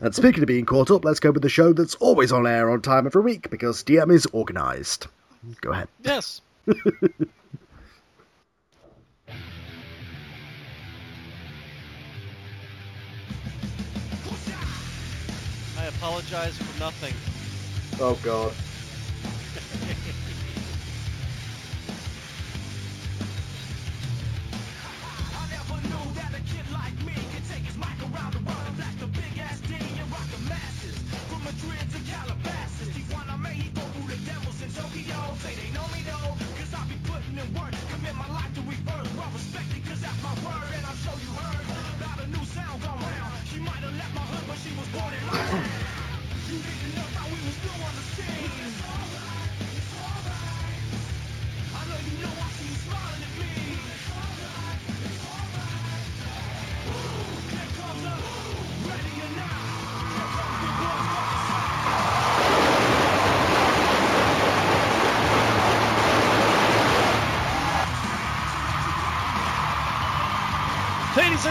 And 0.00 0.14
speaking 0.14 0.42
of 0.42 0.46
being 0.46 0.66
caught 0.66 0.90
up, 0.90 1.04
let's 1.04 1.20
go 1.20 1.30
with 1.30 1.42
the 1.42 1.48
show 1.48 1.72
that's 1.72 1.94
always 1.96 2.32
on 2.32 2.46
air 2.46 2.70
on 2.70 2.82
time 2.82 3.06
every 3.06 3.22
week 3.22 3.50
because 3.50 3.84
DM 3.84 4.12
is 4.12 4.26
organised. 4.34 5.06
Go 5.60 5.70
ahead. 5.70 5.88
Yes. 6.02 6.40
I 15.78 15.84
apologize 15.86 16.56
for 16.58 16.80
nothing. 16.80 17.14
Oh 18.00 18.18
God. 18.22 18.52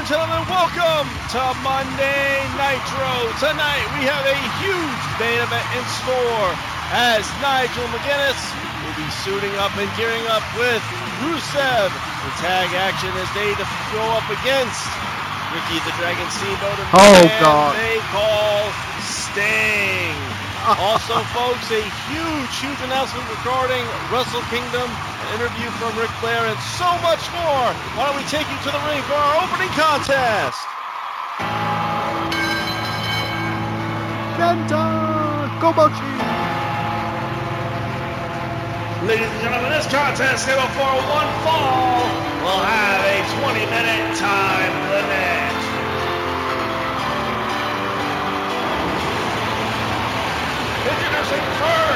And 0.08 0.16
gentlemen, 0.16 0.48
welcome 0.48 1.08
to 1.36 1.44
Monday 1.68 2.40
Nitro. 2.56 3.12
Tonight 3.44 3.84
we 4.00 4.08
have 4.08 4.24
a 4.24 4.40
huge 4.64 5.04
main 5.20 5.36
event 5.44 5.68
in 5.76 5.84
store 6.00 6.48
as 6.96 7.28
Nigel 7.44 7.84
McGuinness 7.92 8.40
will 8.88 8.96
be 8.96 9.10
suiting 9.20 9.52
up 9.60 9.76
and 9.76 9.90
gearing 10.00 10.24
up 10.32 10.44
with 10.56 10.80
Rusev 11.28 11.92
in 11.92 12.32
tag 12.40 12.72
action 12.80 13.12
as 13.20 13.28
they 13.36 13.52
go 13.92 14.04
up 14.16 14.24
against 14.32 14.80
Ricky 15.52 15.84
the 15.84 15.92
Dragon 16.00 16.28
Steamboat 16.32 16.80
and 16.80 16.88
Oh, 16.96 17.24
God. 17.44 17.76
they 17.76 18.00
call 18.08 18.64
Sting. 19.04 20.16
also, 20.88 21.20
folks, 21.36 21.68
a 21.72 21.84
huge, 22.12 22.52
huge 22.64 22.80
announcement 22.88 23.28
regarding 23.40 23.84
Wrestle 24.12 24.44
Kingdom, 24.48 24.88
an 25.28 25.40
interview 25.40 25.70
from 25.72 25.98
Ric 26.00 26.10
Flair, 26.24 26.46
and 26.48 26.60
so 26.60 26.88
much 27.04 27.20
more. 27.36 27.68
Why 27.96 28.06
don't 28.08 28.16
we 28.16 28.24
take 28.32 28.48
you 28.48 28.58
to 28.64 28.72
the 28.72 28.82
ring 28.88 29.02
for 29.04 29.14
our 29.14 29.44
opening 29.44 29.70
contest? 29.76 30.60
Kenta 34.38 35.50
Kobashi. 35.60 36.18
Ladies 39.08 39.28
and 39.28 39.42
gentlemen, 39.42 39.72
this 39.72 39.88
contest 39.88 40.44
scheduled 40.44 40.72
for 40.72 40.92
one 41.12 41.32
fall 41.44 42.04
will 42.44 42.64
have 42.64 43.02
a 43.06 43.24
20-minute 43.40 44.18
time 44.18 44.74
limit. 44.92 45.56
Introducing 50.88 51.46
first, 51.60 51.87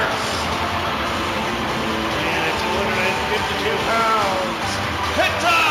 pounds, 3.69 4.71
Kenta 5.15 5.61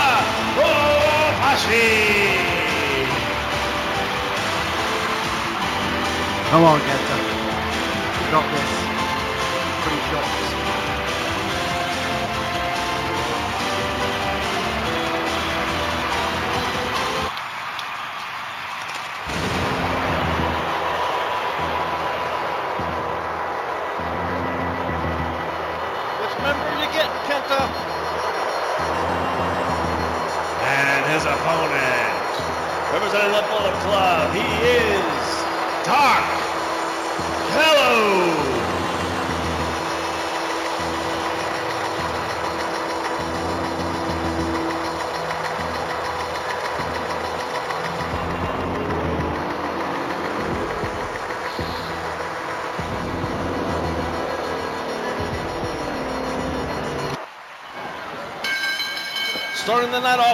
Kobashi. 0.56 1.89
Come 6.51 6.65
on, 6.65 6.81
Kenta. 6.81 7.17
You 8.21 8.31
got 8.31 8.47
this. 8.53 8.71
Pretty 9.83 10.03
shots. 10.11 10.79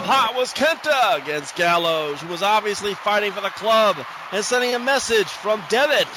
Hot 0.04 0.34
was 0.36 0.52
Kenta 0.52 1.22
against 1.22 1.56
Gallows, 1.56 2.20
who 2.20 2.28
was 2.28 2.42
obviously 2.42 2.94
fighting 2.94 3.32
for 3.32 3.40
the 3.40 3.50
club 3.50 3.96
and 4.32 4.44
sending 4.44 4.74
a 4.74 4.78
message 4.78 5.26
from 5.26 5.62
Devitt. 5.68 6.08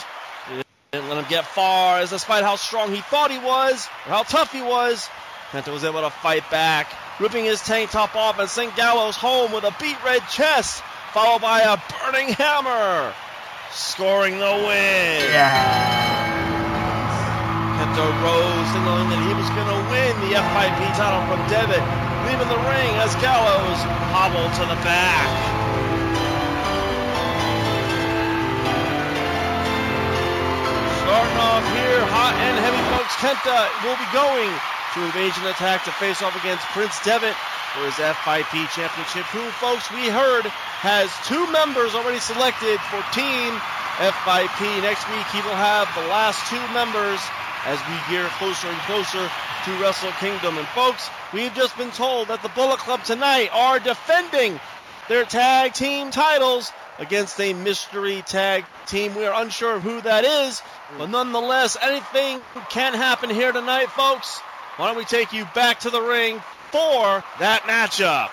Didn't 0.92 1.08
let 1.08 1.18
him 1.20 1.26
get 1.30 1.46
far, 1.46 2.00
as 2.00 2.10
despite 2.10 2.44
how 2.44 2.56
strong 2.56 2.92
he 2.92 3.02
thought 3.02 3.32
he 3.32 3.38
was, 3.38 3.88
or 4.06 4.12
how 4.12 4.24
tough 4.24 4.52
he 4.52 4.62
was, 4.62 5.08
Kenta 5.52 5.72
was 5.72 5.84
able 5.84 6.02
to 6.02 6.10
fight 6.10 6.50
back, 6.50 6.92
ripping 7.20 7.46
his 7.46 7.62
tank 7.62 7.92
top 7.92 8.16
off 8.16 8.40
and 8.40 8.50
sent 8.50 8.76
Gallows 8.76 9.16
home 9.16 9.52
with 9.52 9.64
a 9.64 9.76
beat 9.80 9.98
red 10.04 10.22
chest, 10.30 10.84
followed 11.14 11.42
by 11.42 11.62
a 11.62 11.78
burning 11.78 12.34
hammer, 12.34 13.14
scoring 13.72 14.40
the 14.40 14.54
win. 14.66 15.22
Yeah. 15.30 16.20
Kenta 17.78 18.06
rose, 18.22 18.68
signaling 18.74 19.10
that 19.10 19.22
he 19.26 19.34
was 19.34 19.50
going 19.54 19.70
to 19.70 19.82
win 19.90 20.14
the 20.26 20.38
FIP 20.38 20.98
title 20.98 21.22
from 21.30 21.42
Devitt, 21.50 22.09
leaving 22.26 22.50
the 22.50 22.62
ring 22.68 22.92
as 23.00 23.16
Gallows 23.22 23.80
hobbled 24.12 24.52
to 24.60 24.64
the 24.68 24.80
back. 24.84 25.30
Starting 31.04 31.40
off 31.40 31.66
here, 31.76 32.02
hot 32.10 32.36
and 32.38 32.56
heavy, 32.60 32.84
folks. 32.94 33.16
Kenta 33.20 33.68
will 33.84 33.98
be 33.98 34.10
going 34.12 34.52
to 34.94 35.06
Invasion 35.06 35.46
Attack 35.48 35.86
to 35.86 35.92
face 36.02 36.22
off 36.22 36.36
against 36.40 36.66
Prince 36.74 36.98
Devitt 37.04 37.36
for 37.74 37.86
his 37.86 37.96
FIP 37.98 38.66
championship, 38.74 39.26
who, 39.30 39.46
folks, 39.62 39.92
we 39.94 40.10
heard 40.10 40.46
has 40.82 41.14
two 41.30 41.46
members 41.54 41.94
already 41.94 42.18
selected 42.18 42.82
for 42.90 42.98
Team 43.14 43.54
FIP. 44.02 44.60
Next 44.82 45.06
week, 45.14 45.28
he 45.30 45.42
will 45.46 45.60
have 45.60 45.86
the 45.94 46.08
last 46.10 46.42
two 46.50 46.62
members 46.74 47.22
as 47.66 47.80
we 47.88 48.14
gear 48.14 48.28
closer 48.38 48.68
and 48.68 48.78
closer 48.80 49.30
to 49.66 49.82
Wrestle 49.82 50.12
Kingdom. 50.14 50.58
And, 50.58 50.68
folks, 50.70 51.10
we've 51.34 51.54
just 51.54 51.78
been 51.78 51.92
told 51.92 52.30
that 52.30 52.42
the 52.42 52.50
Bullet 52.50 52.80
Club 52.80 53.04
tonight 53.04 53.50
are 53.54 53.80
defending 53.80 54.60
their 55.08 55.26
tag 55.26 55.74
team 55.74 56.12
titles 56.12 56.72
against 57.00 57.40
a 57.40 57.54
mystery 57.54 58.22
tag 58.26 58.66
team. 58.86 59.16
We 59.16 59.26
are 59.26 59.42
unsure 59.42 59.76
of 59.76 59.84
who 59.84 60.02
that 60.02 60.24
is, 60.24 60.62
but 60.98 61.10
nonetheless, 61.10 61.78
anything 61.82 62.42
can 62.70 62.94
happen 62.94 63.30
here 63.30 63.52
tonight, 63.52 63.88
folks. 63.88 64.40
Why 64.78 64.88
don't 64.88 64.98
we 64.98 65.06
take 65.06 65.34
you 65.34 65.46
back 65.56 65.82
to 65.82 65.90
the 65.90 66.02
ring 66.02 66.42
for 66.72 67.24
that 67.40 67.64
matchup? 67.64 68.30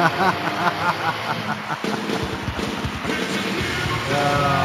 You 4.10 4.59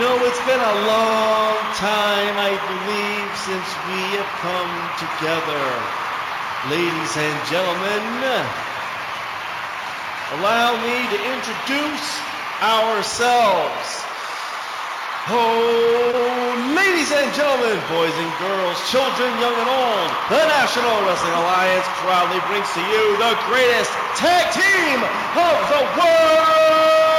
know, 0.00 0.16
it's 0.24 0.40
been 0.48 0.64
a 0.64 0.76
long 0.88 1.60
time, 1.76 2.32
I 2.40 2.56
believe, 2.56 3.28
since 3.44 3.68
we 3.84 4.00
have 4.16 4.32
come 4.40 4.72
together. 4.96 5.64
Ladies 6.72 7.12
and 7.20 7.36
gentlemen, 7.52 8.00
allow 10.40 10.72
me 10.80 10.96
to 11.04 11.18
introduce 11.36 12.08
ourselves. 12.64 13.88
Oh, 15.28 16.72
ladies 16.72 17.12
and 17.12 17.28
gentlemen, 17.36 17.76
boys 17.92 18.16
and 18.16 18.32
girls, 18.40 18.80
children, 18.88 19.28
young 19.36 19.52
and 19.52 19.68
old, 19.68 20.08
the 20.32 20.40
National 20.48 20.96
Wrestling 21.04 21.36
Alliance 21.44 21.88
proudly 22.00 22.40
brings 22.48 22.72
to 22.72 22.80
you 22.88 23.04
the 23.20 23.36
greatest 23.52 23.92
tag 24.16 24.48
team 24.56 24.96
of 25.36 25.60
the 25.68 25.82
world! 26.00 27.09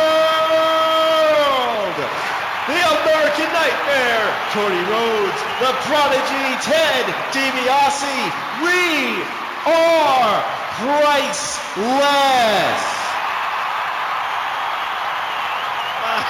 The 2.71 2.79
American 2.79 3.51
Nightmare, 3.51 4.31
Cody 4.55 4.79
Rhodes, 4.87 5.41
the 5.59 5.75
Prodigy, 5.91 6.55
Ted 6.63 7.03
DiBiase. 7.35 8.31
We 8.63 9.19
are 9.67 10.39
priceless. 10.79 11.91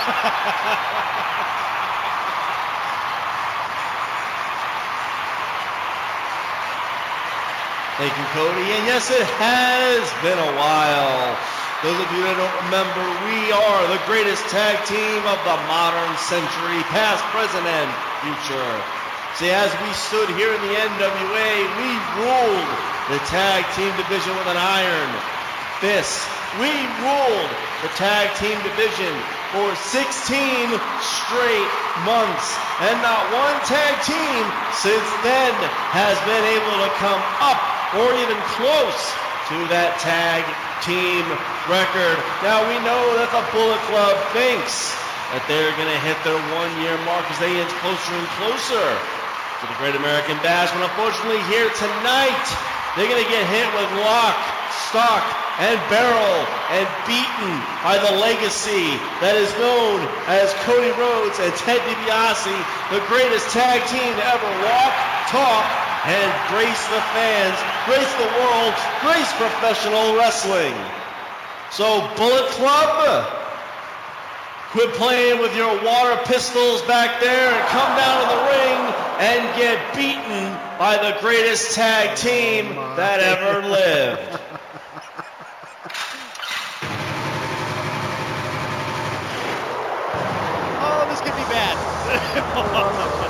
Thank 8.01 8.17
you, 8.17 8.25
Cody. 8.33 8.65
And 8.71 8.87
yes, 8.87 9.11
it 9.11 9.27
has 9.37 10.09
been 10.23 10.39
a 10.39 10.57
while. 10.57 11.60
Those 11.81 11.97
of 11.97 12.13
you 12.13 12.21
that 12.29 12.37
don't 12.37 12.57
remember, 12.69 13.01
we 13.25 13.49
are 13.49 13.81
the 13.89 13.97
greatest 14.05 14.45
tag 14.53 14.77
team 14.85 15.21
of 15.25 15.41
the 15.41 15.57
modern 15.65 16.13
century, 16.29 16.77
past, 16.93 17.25
present, 17.33 17.65
and 17.65 17.89
future. 18.21 18.73
See, 19.41 19.49
as 19.49 19.73
we 19.81 19.89
stood 19.97 20.29
here 20.37 20.53
in 20.53 20.61
the 20.61 20.77
NWA, 20.77 21.49
we 21.81 21.89
ruled 22.21 22.69
the 23.09 23.17
tag 23.33 23.65
team 23.73 23.89
division 23.97 24.29
with 24.37 24.45
an 24.53 24.61
iron 24.61 25.09
fist. 25.81 26.21
We 26.61 26.69
ruled 27.01 27.49
the 27.81 27.89
tag 27.97 28.29
team 28.37 28.61
division 28.61 29.09
for 29.49 29.73
16 29.73 29.97
straight 31.01 31.71
months. 32.05 32.45
And 32.85 32.93
not 33.01 33.25
one 33.33 33.57
tag 33.65 33.97
team 34.05 34.41
since 34.77 35.09
then 35.25 35.49
has 35.97 36.13
been 36.29 36.45
able 36.45 36.77
to 36.85 36.89
come 37.01 37.21
up 37.41 37.57
or 37.97 38.13
even 38.21 38.37
close 38.53 39.01
to 39.51 39.67
that 39.67 39.99
tag 39.99 40.47
team 40.79 41.27
record. 41.67 42.15
Now 42.39 42.63
we 42.71 42.79
know 42.87 43.03
that 43.19 43.27
the 43.35 43.43
Bullet 43.51 43.83
Club 43.91 44.15
thinks 44.31 44.95
that 45.35 45.43
they're 45.51 45.75
going 45.75 45.91
to 45.91 46.01
hit 46.07 46.15
their 46.23 46.39
one 46.55 46.71
year 46.79 46.95
mark 47.03 47.27
as 47.27 47.35
they 47.43 47.51
inch 47.51 47.71
closer 47.83 48.15
and 48.15 48.29
closer 48.39 48.79
to 48.79 49.63
the 49.67 49.75
Great 49.75 49.99
American 49.99 50.39
Bash. 50.39 50.71
But 50.71 50.87
unfortunately, 50.87 51.43
here 51.51 51.67
tonight, 51.75 52.47
they're 52.95 53.11
going 53.11 53.19
to 53.19 53.27
get 53.27 53.43
hit 53.51 53.67
with 53.75 53.91
lock, 53.99 54.39
stock, 54.87 55.23
and 55.59 55.75
barrel 55.91 56.39
and 56.71 56.87
beaten 57.03 57.51
by 57.83 57.99
the 57.99 58.23
legacy 58.23 58.95
that 59.19 59.35
is 59.35 59.51
known 59.59 59.99
as 60.31 60.47
Cody 60.63 60.95
Rhodes 60.95 61.43
and 61.43 61.51
Ted 61.59 61.83
DiBiase, 61.83 62.55
the 62.95 63.03
greatest 63.11 63.51
tag 63.51 63.83
team 63.91 64.15
to 64.15 64.23
ever 64.31 64.51
walk, 64.63 64.95
talk, 65.27 65.90
and 66.05 66.49
grace 66.49 66.83
the 66.87 67.01
fans, 67.13 67.57
grace 67.85 68.13
the 68.17 68.29
world, 68.41 68.73
grace 69.01 69.31
professional 69.33 70.15
wrestling. 70.15 70.73
So, 71.71 72.01
Bullet 72.17 72.47
Club, 72.57 73.25
quit 74.71 74.91
playing 74.93 75.39
with 75.39 75.55
your 75.55 75.71
water 75.83 76.19
pistols 76.25 76.81
back 76.83 77.21
there 77.21 77.53
and 77.53 77.67
come 77.69 77.95
down 77.97 78.21
to 78.21 78.35
the 78.35 78.41
ring 78.49 78.93
and 79.19 79.55
get 79.55 79.95
beaten 79.95 80.51
by 80.79 80.97
the 80.97 81.19
greatest 81.21 81.75
tag 81.75 82.17
team 82.17 82.75
that 82.95 83.19
ever 83.19 83.67
lived. 83.67 84.39
Oh, 90.83 91.05
this 91.09 91.21
could 91.21 91.35
be 91.35 91.43
bad. 91.43 91.77
Oh, 92.55 93.21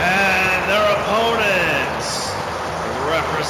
And 0.00 0.70
their 0.70 0.86
opponents, 0.96 2.30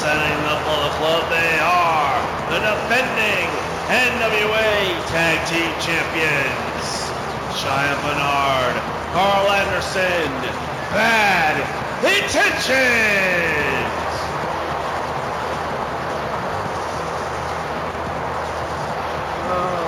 representing 0.00 0.40
the 0.48 0.56
Bullet 0.64 0.92
Club, 0.96 1.28
they 1.28 1.58
are 1.60 2.16
the 2.48 2.58
defending 2.60 3.48
NWA 3.88 4.96
Tag 5.12 5.36
Team 5.48 5.72
Champions. 5.80 7.10
Giant 7.60 8.00
Bernard, 8.00 8.80
Karl 9.12 9.50
Anderson, 9.50 10.32
Bad 10.94 11.60
Intentions. 12.00 12.40
Oh. 19.52 19.84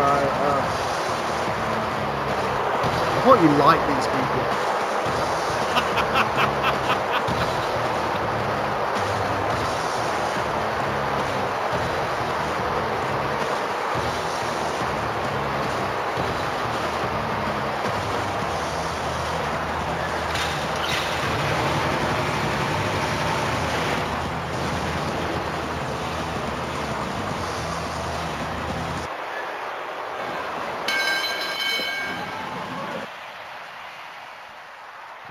Uh. 0.00 0.62
I 3.04 3.24
thought 3.24 3.40
you 3.42 3.50
liked 3.58 3.86
these 3.88 4.06
people. 4.06 4.32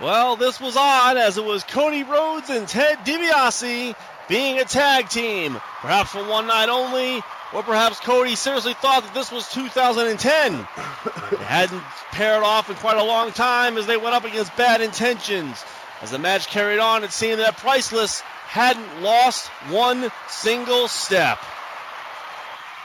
Well, 0.01 0.30
this 0.41 0.59
was 0.59 0.75
odd 0.75 1.17
as 1.17 1.37
it 1.37 1.45
was 1.45 1.63
Cody 1.63 2.03
Rhodes 2.03 2.49
and 2.49 2.67
Ted 2.67 2.97
DiBiase 3.05 3.95
being 4.27 4.59
a 4.59 4.65
tag 4.65 5.07
team, 5.07 5.53
perhaps 5.81 6.11
for 6.11 6.27
one 6.27 6.47
night 6.47 6.67
only, 6.67 7.21
or 7.53 7.61
perhaps 7.61 7.99
Cody 7.99 8.35
seriously 8.35 8.73
thought 8.73 9.03
that 9.03 9.13
this 9.13 9.31
was 9.31 9.47
2010. 9.49 10.53
they 10.53 11.43
hadn't 11.43 11.83
paired 12.11 12.43
off 12.43 12.69
in 12.69 12.75
quite 12.77 12.97
a 12.97 13.03
long 13.03 13.31
time 13.31 13.77
as 13.77 13.85
they 13.85 13.97
went 13.97 14.15
up 14.15 14.25
against 14.25 14.55
Bad 14.57 14.81
Intentions. 14.81 15.63
As 16.01 16.09
the 16.09 16.17
match 16.17 16.47
carried 16.47 16.79
on, 16.79 17.03
it 17.03 17.11
seemed 17.11 17.39
that 17.39 17.57
Priceless 17.57 18.21
hadn't 18.21 19.03
lost 19.03 19.47
one 19.69 20.11
single 20.27 20.87
step. 20.87 21.37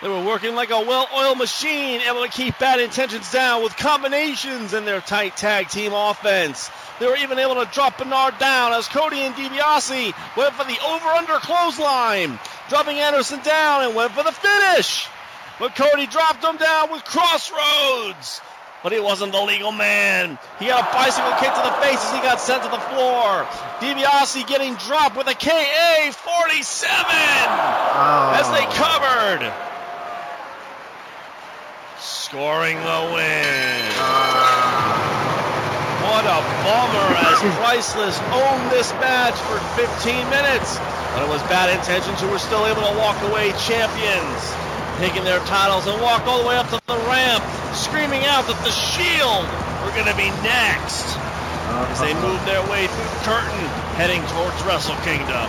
They 0.03 0.09
were 0.09 0.23
working 0.23 0.55
like 0.55 0.71
a 0.71 0.81
well-oiled 0.81 1.39
machine, 1.39 2.03
able 2.03 2.23
to 2.23 2.29
keep 2.29 2.59
bad 2.59 2.81
intentions 2.81 3.33
down 3.33 3.63
with 3.63 3.75
combinations 3.79 4.75
in 4.75 4.85
their 4.85 5.01
tight 5.01 5.37
tag 5.39 5.69
team 5.71 5.93
offense. 5.95 6.71
They 7.01 7.07
were 7.07 7.17
even 7.17 7.39
able 7.39 7.55
to 7.55 7.65
drop 7.73 7.97
Bernard 7.97 8.39
down 8.39 8.75
as 8.75 8.89
Cody 8.89 9.21
and 9.21 9.35
DiBiase 9.35 10.13
went 10.37 10.55
for 10.55 10.65
the 10.65 10.79
over-under 10.87 11.39
clothesline, 11.39 12.39
dropping 12.69 12.99
Anderson 12.99 13.41
down 13.41 13.85
and 13.85 13.95
went 13.95 14.13
for 14.13 14.23
the 14.23 14.33
finish. 14.33 15.09
But 15.59 15.75
Cody 15.75 16.07
dropped 16.07 16.45
him 16.45 16.59
down 16.59 16.93
with 16.93 17.03
crossroads. 17.05 18.43
but 18.83 18.93
he 18.93 19.01
wasn't 19.01 19.33
the 19.33 19.41
legal 19.41 19.73
man. 19.73 20.39
He 20.61 20.67
got 20.67 20.89
a 20.89 20.93
bicycle 20.93 21.33
kick 21.41 21.53
to 21.55 21.63
the 21.63 21.73
face 21.83 21.99
as 22.05 22.13
he 22.15 22.21
got 22.21 22.39
sent 22.39 22.63
to 22.63 22.69
the 22.69 22.79
floor. 22.79 23.45
DiBiase 23.81 24.47
getting 24.47 24.75
dropped 24.75 25.17
with 25.17 25.27
a 25.27 25.35
KA 25.35 26.13
47 26.13 26.95
Oh. 27.49 28.37
as 28.37 28.47
they 28.51 28.65
covered. 28.77 29.53
Scoring 32.27 32.75
the 32.83 33.01
win. 33.15 33.87
Ah. 34.03 34.99
What 36.03 36.27
a 36.27 36.43
bummer 36.67 37.09
as 37.23 37.39
Priceless 37.63 38.19
owned 38.35 38.67
this 38.75 38.91
match 38.99 39.39
for 39.47 39.63
15 39.79 40.27
minutes. 40.27 40.75
But 41.15 41.23
it 41.23 41.31
was 41.31 41.39
bad 41.47 41.71
intentions 41.71 42.19
who 42.19 42.27
were 42.27 42.43
still 42.43 42.67
able 42.67 42.83
to 42.83 42.99
walk 42.99 43.15
away 43.31 43.55
champions, 43.63 44.43
taking 44.99 45.23
their 45.23 45.39
titles 45.47 45.87
and 45.87 46.03
walk 46.03 46.27
all 46.27 46.43
the 46.43 46.49
way 46.51 46.59
up 46.59 46.67
to 46.75 46.83
the 46.91 46.99
ramp, 47.07 47.47
screaming 47.79 48.27
out 48.27 48.43
that 48.51 48.59
the 48.67 48.75
Shield 48.75 49.47
were 49.87 49.95
going 49.95 50.11
to 50.11 50.19
be 50.19 50.27
next 50.43 51.07
as 51.95 52.03
they 52.03 52.11
uh-huh. 52.11 52.27
moved 52.27 52.43
their 52.43 52.67
way 52.67 52.91
through 52.91 53.07
the 53.07 53.23
curtain, 53.23 53.63
heading 53.95 54.19
towards 54.35 54.59
Wrestle 54.67 54.99
Kingdom. 55.07 55.47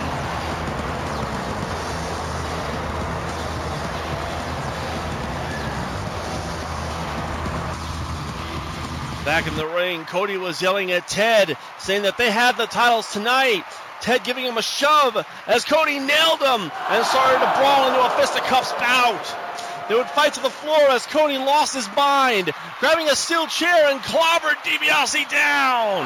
Back 9.28 9.46
in 9.46 9.56
the 9.56 9.66
ring, 9.66 10.06
Cody 10.06 10.38
was 10.38 10.62
yelling 10.62 10.90
at 10.90 11.06
Ted, 11.06 11.58
saying 11.76 12.04
that 12.04 12.16
they 12.16 12.30
had 12.30 12.56
the 12.56 12.64
titles 12.64 13.12
tonight. 13.12 13.62
Ted 14.00 14.24
giving 14.24 14.42
him 14.42 14.56
a 14.56 14.62
shove 14.62 15.22
as 15.46 15.66
Cody 15.66 15.98
nailed 15.98 16.40
him 16.40 16.72
and 16.88 17.04
started 17.04 17.38
to 17.44 17.52
brawl 17.60 17.88
into 17.88 18.00
a 18.00 18.08
fisticuffs 18.16 18.72
bout. 18.72 19.86
They 19.86 19.96
would 19.96 20.06
fight 20.06 20.32
to 20.32 20.40
the 20.40 20.48
floor 20.48 20.80
as 20.88 21.04
Cody 21.04 21.36
lost 21.36 21.74
his 21.74 21.86
mind, 21.94 22.52
grabbing 22.80 23.10
a 23.10 23.14
steel 23.14 23.46
chair 23.48 23.90
and 23.90 24.00
clobbered 24.00 24.56
DiBiase 24.64 25.28
down. 25.28 26.04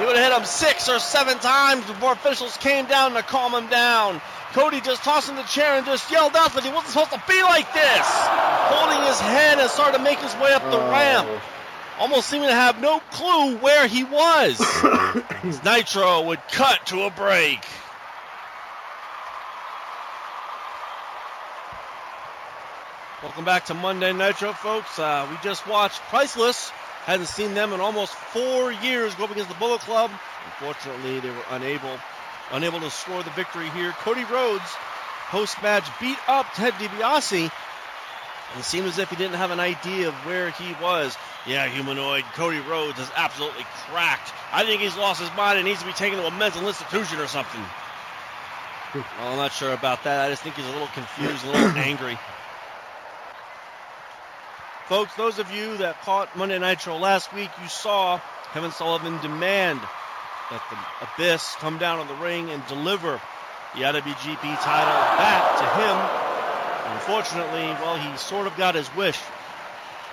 He 0.00 0.04
would 0.06 0.16
have 0.16 0.32
hit 0.32 0.36
him 0.36 0.44
six 0.44 0.88
or 0.88 0.98
seven 0.98 1.38
times 1.38 1.86
before 1.86 2.14
officials 2.14 2.56
came 2.56 2.86
down 2.86 3.12
to 3.12 3.22
calm 3.22 3.54
him 3.54 3.70
down. 3.70 4.20
Cody 4.54 4.80
just 4.80 5.02
tossed 5.02 5.28
him 5.28 5.34
the 5.34 5.42
chair 5.42 5.74
and 5.74 5.84
just 5.84 6.08
yelled 6.12 6.36
out 6.36 6.54
that 6.54 6.62
he 6.62 6.70
wasn't 6.70 6.92
supposed 6.92 7.10
to 7.10 7.20
be 7.26 7.42
like 7.42 7.74
this, 7.74 8.06
holding 8.70 9.02
his 9.04 9.18
head 9.18 9.58
and 9.58 9.68
started 9.68 9.98
to 9.98 10.04
make 10.04 10.20
his 10.20 10.32
way 10.36 10.54
up 10.54 10.62
the 10.70 10.78
ramp, 10.78 11.28
almost 11.98 12.28
seeming 12.28 12.46
to 12.46 12.54
have 12.54 12.80
no 12.80 13.00
clue 13.10 13.56
where 13.56 13.88
he 13.88 14.04
was. 14.04 14.60
As 15.42 15.64
Nitro 15.64 16.22
would 16.22 16.38
cut 16.52 16.86
to 16.86 17.02
a 17.02 17.10
break. 17.10 17.66
Welcome 23.24 23.44
back 23.44 23.64
to 23.66 23.74
Monday 23.74 24.12
Nitro, 24.12 24.52
folks. 24.52 25.00
Uh, 25.00 25.26
we 25.28 25.36
just 25.42 25.66
watched 25.66 26.00
Priceless. 26.10 26.70
Hadn't 27.06 27.26
seen 27.26 27.54
them 27.54 27.72
in 27.72 27.80
almost 27.80 28.14
four 28.14 28.70
years 28.70 29.16
go 29.16 29.24
up 29.24 29.32
against 29.32 29.48
the 29.48 29.56
Bullet 29.56 29.80
Club. 29.80 30.12
Unfortunately, 30.46 31.18
they 31.18 31.30
were 31.30 31.44
unable 31.50 31.98
unable 32.52 32.80
to 32.80 32.90
score 32.90 33.22
the 33.22 33.30
victory 33.30 33.68
here. 33.70 33.92
Cody 33.92 34.24
Rhodes, 34.24 34.64
post 35.28 35.62
match, 35.62 35.84
beat 36.00 36.18
up 36.28 36.46
Ted 36.54 36.72
DiBiase. 36.74 37.42
And 37.42 38.60
it 38.60 38.64
seemed 38.64 38.86
as 38.86 38.98
if 38.98 39.10
he 39.10 39.16
didn't 39.16 39.34
have 39.34 39.50
an 39.50 39.60
idea 39.60 40.08
of 40.08 40.14
where 40.26 40.50
he 40.50 40.74
was. 40.80 41.16
Yeah, 41.46 41.66
humanoid 41.66 42.24
Cody 42.34 42.60
Rhodes 42.60 42.98
is 42.98 43.10
absolutely 43.16 43.64
cracked. 43.88 44.32
I 44.52 44.64
think 44.64 44.80
he's 44.80 44.96
lost 44.96 45.20
his 45.20 45.34
mind 45.36 45.58
and 45.58 45.66
needs 45.66 45.80
to 45.80 45.86
be 45.86 45.92
taken 45.92 46.18
to 46.18 46.26
a 46.26 46.30
mental 46.30 46.66
institution 46.66 47.18
or 47.18 47.26
something. 47.26 47.60
Well, 48.94 49.04
I'm 49.32 49.36
not 49.36 49.52
sure 49.52 49.72
about 49.72 50.04
that. 50.04 50.24
I 50.24 50.30
just 50.30 50.42
think 50.42 50.54
he's 50.54 50.66
a 50.66 50.70
little 50.70 50.86
confused, 50.88 51.44
a 51.44 51.50
little 51.50 51.68
angry. 51.76 52.16
Folks, 54.86 55.14
those 55.14 55.38
of 55.38 55.50
you 55.50 55.78
that 55.78 56.00
caught 56.02 56.36
Monday 56.36 56.58
Nitro 56.58 56.98
last 56.98 57.32
week, 57.32 57.50
you 57.62 57.68
saw 57.68 58.20
Kevin 58.52 58.70
Sullivan 58.70 59.18
demand 59.20 59.80
that 60.50 60.62
the 60.70 61.04
Abyss 61.24 61.56
come 61.58 61.78
down 61.78 61.98
on 62.00 62.08
the 62.08 62.14
ring 62.14 62.50
and 62.50 62.64
deliver 62.66 63.20
the 63.74 63.80
IWGP 63.82 64.60
title 64.60 65.00
back 65.18 65.58
to 65.58 65.66
him. 65.82 66.94
Unfortunately, 66.94 67.62
well, 67.82 67.96
he 67.96 68.16
sort 68.18 68.46
of 68.46 68.56
got 68.56 68.74
his 68.74 68.94
wish. 68.94 69.18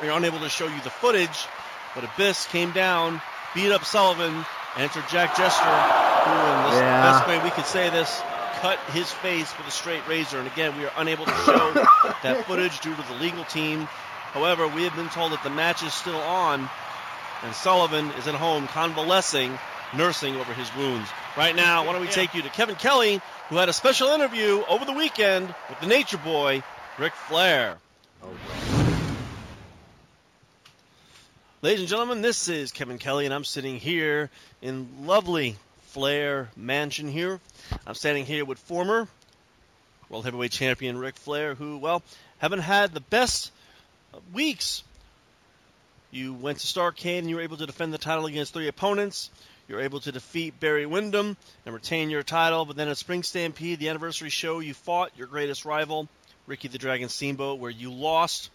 We're 0.01 0.11
unable 0.11 0.39
to 0.39 0.49
show 0.49 0.65
you 0.67 0.81
the 0.81 0.89
footage, 0.89 1.45
but 1.93 2.03
Abyss 2.03 2.47
came 2.47 2.71
down, 2.71 3.21
beat 3.53 3.71
up 3.71 3.83
Sullivan, 3.85 4.45
entered 4.77 5.03
Jack 5.09 5.35
Jester, 5.37 5.63
who, 5.63 6.31
in 6.31 6.71
the 6.71 6.79
Yeah. 6.79 7.11
best 7.11 7.27
way 7.27 7.39
we 7.43 7.49
could 7.51 7.65
say 7.65 7.89
this, 7.89 8.21
cut 8.61 8.79
his 8.93 9.11
face 9.11 9.55
with 9.57 9.67
a 9.67 9.71
straight 9.71 10.07
razor. 10.07 10.39
And 10.39 10.47
again, 10.47 10.77
we 10.77 10.85
are 10.85 10.91
unable 10.97 11.25
to 11.25 11.31
show 11.45 11.73
that 12.23 12.45
footage 12.47 12.79
due 12.79 12.95
to 12.95 13.01
the 13.03 13.15
legal 13.15 13.43
team. 13.43 13.87
However, 14.33 14.67
we 14.67 14.83
have 14.85 14.95
been 14.95 15.09
told 15.09 15.33
that 15.33 15.43
the 15.43 15.49
match 15.49 15.83
is 15.83 15.93
still 15.93 16.15
on, 16.19 16.69
and 17.43 17.53
Sullivan 17.53 18.09
is 18.11 18.27
at 18.27 18.35
home 18.35 18.67
convalescing, 18.67 19.59
nursing 19.93 20.35
over 20.35 20.53
his 20.53 20.73
wounds. 20.75 21.09
Right 21.37 21.55
now, 21.55 21.85
why 21.85 21.93
don't 21.93 22.01
we 22.01 22.07
take 22.07 22.33
you 22.33 22.41
to 22.41 22.49
Kevin 22.49 22.75
Kelly, 22.75 23.21
who 23.49 23.57
had 23.57 23.69
a 23.69 23.73
special 23.73 24.09
interview 24.09 24.63
over 24.67 24.85
the 24.85 24.93
weekend 24.93 25.53
with 25.69 25.79
the 25.79 25.87
Nature 25.87 26.17
Boy, 26.17 26.63
Ric 26.97 27.13
Flair. 27.13 27.77
Ladies 31.61 31.81
and 31.81 31.89
gentlemen, 31.89 32.21
this 32.21 32.47
is 32.47 32.71
Kevin 32.71 32.97
Kelly, 32.97 33.25
and 33.25 33.33
I'm 33.33 33.43
sitting 33.43 33.77
here 33.77 34.29
in 34.61 35.05
lovely 35.05 35.57
Flair 35.87 36.49
Mansion 36.55 37.07
here. 37.07 37.39
I'm 37.85 37.95
standing 37.95 38.25
here 38.25 38.45
with 38.45 38.57
former 38.59 39.07
World 40.09 40.25
Heavyweight 40.25 40.51
Champion 40.51 40.97
Ric 40.97 41.15
Flair, 41.15 41.53
who, 41.53 41.77
well, 41.77 42.01
haven't 42.39 42.59
had 42.59 42.93
the 42.93 42.99
best 42.99 43.51
weeks. 44.33 44.83
You 46.09 46.33
went 46.33 46.59
to 46.59 46.67
Starcade 46.67 47.19
and 47.19 47.29
you 47.29 47.37
were 47.37 47.41
able 47.41 47.57
to 47.57 47.65
defend 47.65 47.93
the 47.93 47.97
title 47.97 48.25
against 48.25 48.53
three 48.53 48.67
opponents. 48.67 49.29
You 49.71 49.77
were 49.77 49.83
able 49.83 50.01
to 50.01 50.11
defeat 50.11 50.59
Barry 50.59 50.85
Windham 50.85 51.37
and 51.65 51.73
retain 51.73 52.09
your 52.09 52.23
title. 52.23 52.65
But 52.65 52.75
then 52.75 52.89
at 52.89 52.97
Spring 52.97 53.23
Stampede, 53.23 53.79
the 53.79 53.87
anniversary 53.87 54.29
show, 54.29 54.59
you 54.59 54.73
fought 54.73 55.13
your 55.15 55.27
greatest 55.27 55.63
rival, 55.63 56.09
Ricky 56.45 56.67
the 56.67 56.77
Dragon 56.77 57.07
Steamboat, 57.07 57.57
where 57.57 57.71
you 57.71 57.89
lost 57.89 58.49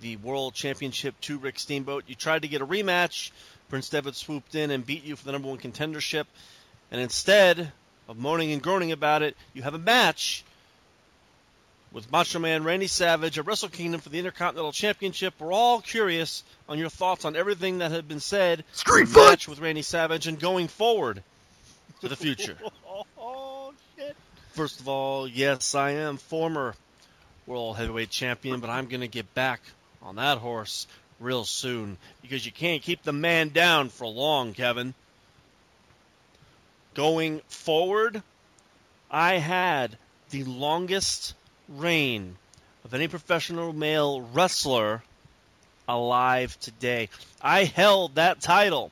the 0.00 0.16
World 0.16 0.54
Championship 0.54 1.14
to 1.20 1.38
Rick 1.38 1.60
Steamboat. 1.60 2.02
You 2.08 2.16
tried 2.16 2.42
to 2.42 2.48
get 2.48 2.62
a 2.62 2.66
rematch. 2.66 3.30
Prince 3.68 3.88
Devitt 3.88 4.16
swooped 4.16 4.56
in 4.56 4.72
and 4.72 4.84
beat 4.84 5.04
you 5.04 5.14
for 5.14 5.24
the 5.24 5.30
number 5.30 5.46
one 5.46 5.58
contendership. 5.58 6.24
And 6.90 7.00
instead 7.00 7.70
of 8.08 8.18
moaning 8.18 8.50
and 8.50 8.60
groaning 8.60 8.90
about 8.90 9.22
it, 9.22 9.36
you 9.54 9.62
have 9.62 9.74
a 9.74 9.78
match 9.78 10.44
with 11.92 12.10
Macho 12.10 12.38
Man 12.38 12.64
Randy 12.64 12.86
Savage 12.86 13.38
at 13.38 13.46
Wrestle 13.46 13.68
Kingdom 13.68 14.00
for 14.00 14.08
the 14.08 14.18
Intercontinental 14.18 14.72
Championship. 14.72 15.34
We're 15.38 15.52
all 15.52 15.80
curious 15.80 16.42
on 16.68 16.78
your 16.78 16.90
thoughts 16.90 17.24
on 17.24 17.36
everything 17.36 17.78
that 17.78 17.90
had 17.90 18.08
been 18.08 18.20
said. 18.20 18.64
Street 18.72 19.08
in 19.08 19.12
match 19.12 19.48
with 19.48 19.60
Randy 19.60 19.82
Savage 19.82 20.26
and 20.26 20.38
going 20.38 20.68
forward 20.68 21.22
to 22.00 22.08
the 22.08 22.16
future. 22.16 22.56
Oh, 23.18 23.74
shit. 23.96 24.16
First 24.52 24.80
of 24.80 24.88
all, 24.88 25.26
yes, 25.28 25.74
I 25.74 25.90
am 25.90 26.16
former 26.16 26.74
World 27.46 27.76
Heavyweight 27.76 28.10
Champion, 28.10 28.60
but 28.60 28.70
I'm 28.70 28.86
going 28.86 29.00
to 29.00 29.08
get 29.08 29.34
back 29.34 29.60
on 30.02 30.16
that 30.16 30.38
horse 30.38 30.86
real 31.20 31.44
soon 31.44 31.96
because 32.22 32.46
you 32.46 32.52
can't 32.52 32.82
keep 32.82 33.02
the 33.02 33.12
man 33.12 33.50
down 33.50 33.88
for 33.88 34.06
long, 34.06 34.54
Kevin. 34.54 34.94
Going 36.94 37.40
forward, 37.48 38.22
I 39.10 39.34
had 39.34 39.98
the 40.30 40.44
longest 40.44 41.34
reign 41.68 42.36
of 42.84 42.94
any 42.94 43.08
professional 43.08 43.72
male 43.72 44.20
wrestler 44.20 45.02
alive 45.88 46.58
today. 46.60 47.08
I 47.40 47.64
held 47.64 48.14
that 48.14 48.40
title 48.40 48.90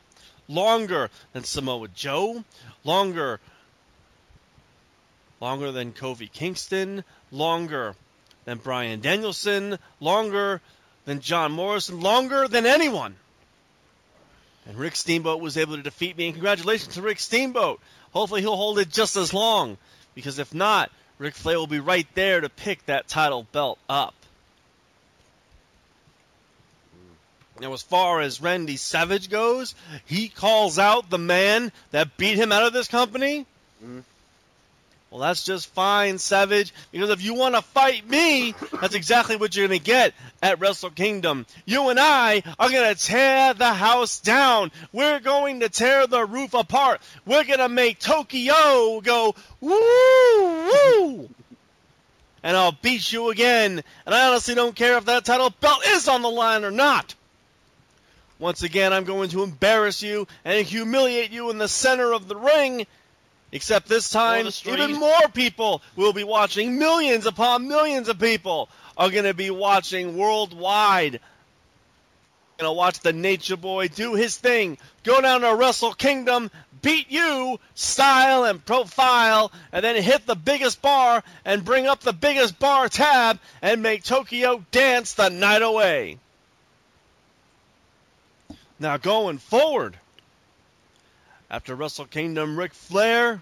longer 0.48 1.10
than 1.32 1.44
Samoa 1.44 1.88
Joe, 1.88 2.44
longer 2.84 3.40
longer 5.40 5.72
than 5.72 5.92
Kofi 5.92 6.32
Kingston, 6.32 7.04
longer 7.30 7.94
than 8.46 8.58
Bryan 8.58 9.00
Danielson, 9.00 9.78
longer 10.00 10.60
than 11.04 11.20
John 11.20 11.52
Morrison, 11.52 12.00
longer 12.00 12.48
than 12.48 12.64
anyone. 12.64 13.14
And 14.66 14.78
Rick 14.78 14.96
Steamboat 14.96 15.42
was 15.42 15.58
able 15.58 15.76
to 15.76 15.82
defeat 15.82 16.16
me, 16.16 16.26
and 16.26 16.34
congratulations 16.34 16.94
to 16.94 17.02
Rick 17.02 17.20
Steamboat. 17.20 17.80
Hopefully 18.12 18.40
he'll 18.40 18.56
hold 18.56 18.78
it 18.78 18.88
just 18.88 19.16
as 19.16 19.34
long, 19.34 19.76
because 20.14 20.38
if 20.38 20.54
not, 20.54 20.90
Ric 21.18 21.34
Flair 21.34 21.58
will 21.58 21.66
be 21.66 21.80
right 21.80 22.06
there 22.14 22.40
to 22.40 22.48
pick 22.48 22.84
that 22.86 23.08
title 23.08 23.46
belt 23.52 23.78
up. 23.88 24.14
Now, 27.60 27.72
as 27.72 27.82
far 27.82 28.20
as 28.20 28.40
Randy 28.40 28.76
Savage 28.76 29.30
goes, 29.30 29.76
he 30.04 30.28
calls 30.28 30.78
out 30.78 31.08
the 31.08 31.18
man 31.18 31.70
that 31.92 32.16
beat 32.16 32.36
him 32.36 32.50
out 32.50 32.64
of 32.64 32.72
this 32.72 32.88
company. 32.88 33.46
Mm-hmm. 33.82 34.00
Well, 35.14 35.22
that's 35.22 35.44
just 35.44 35.68
fine, 35.68 36.18
Savage, 36.18 36.74
because 36.90 37.08
if 37.10 37.22
you 37.22 37.34
want 37.34 37.54
to 37.54 37.62
fight 37.62 38.04
me, 38.10 38.52
that's 38.80 38.96
exactly 38.96 39.36
what 39.36 39.54
you're 39.54 39.68
going 39.68 39.78
to 39.78 39.84
get 39.84 40.12
at 40.42 40.58
Wrestle 40.58 40.90
Kingdom. 40.90 41.46
You 41.64 41.90
and 41.90 42.00
I 42.00 42.42
are 42.58 42.68
going 42.68 42.92
to 42.92 43.00
tear 43.00 43.54
the 43.54 43.72
house 43.72 44.18
down. 44.18 44.72
We're 44.92 45.20
going 45.20 45.60
to 45.60 45.68
tear 45.68 46.08
the 46.08 46.24
roof 46.24 46.52
apart. 46.52 47.00
We're 47.24 47.44
going 47.44 47.60
to 47.60 47.68
make 47.68 48.00
Tokyo 48.00 49.00
go 49.02 49.36
woo 49.60 49.70
woo. 49.70 51.28
and 52.42 52.56
I'll 52.56 52.72
beat 52.72 53.12
you 53.12 53.30
again. 53.30 53.84
And 54.06 54.14
I 54.16 54.26
honestly 54.26 54.56
don't 54.56 54.74
care 54.74 54.98
if 54.98 55.04
that 55.04 55.24
title 55.24 55.50
belt 55.60 55.86
is 55.90 56.08
on 56.08 56.22
the 56.22 56.28
line 56.28 56.64
or 56.64 56.72
not. 56.72 57.14
Once 58.40 58.64
again, 58.64 58.92
I'm 58.92 59.04
going 59.04 59.30
to 59.30 59.44
embarrass 59.44 60.02
you 60.02 60.26
and 60.44 60.66
humiliate 60.66 61.30
you 61.30 61.50
in 61.50 61.58
the 61.58 61.68
center 61.68 62.12
of 62.12 62.26
the 62.26 62.34
ring. 62.34 62.88
Except 63.54 63.88
this 63.88 64.10
time, 64.10 64.48
even 64.66 64.94
more 64.94 65.28
people 65.32 65.80
will 65.94 66.12
be 66.12 66.24
watching. 66.24 66.76
Millions 66.76 67.24
upon 67.24 67.68
millions 67.68 68.08
of 68.08 68.18
people 68.18 68.68
are 68.96 69.10
going 69.10 69.26
to 69.26 69.32
be 69.32 69.48
watching 69.48 70.16
worldwide. 70.16 71.20
Going 72.58 72.68
to 72.68 72.72
watch 72.72 72.98
the 72.98 73.12
Nature 73.12 73.56
Boy 73.56 73.86
do 73.86 74.14
his 74.14 74.36
thing, 74.36 74.76
go 75.04 75.20
down 75.20 75.42
to 75.42 75.54
Wrestle 75.54 75.92
Kingdom, 75.92 76.50
beat 76.82 77.12
you, 77.12 77.60
style 77.76 78.42
and 78.42 78.64
profile, 78.64 79.52
and 79.70 79.84
then 79.84 80.02
hit 80.02 80.26
the 80.26 80.34
biggest 80.34 80.82
bar 80.82 81.22
and 81.44 81.64
bring 81.64 81.86
up 81.86 82.00
the 82.00 82.12
biggest 82.12 82.58
bar 82.58 82.88
tab 82.88 83.38
and 83.62 83.84
make 83.84 84.02
Tokyo 84.02 84.64
dance 84.72 85.14
the 85.14 85.28
night 85.28 85.62
away. 85.62 86.18
Now 88.80 88.96
going 88.96 89.38
forward, 89.38 89.96
after 91.54 91.76
Wrestle 91.76 92.06
Kingdom, 92.06 92.58
Ric 92.58 92.74
Flair 92.74 93.40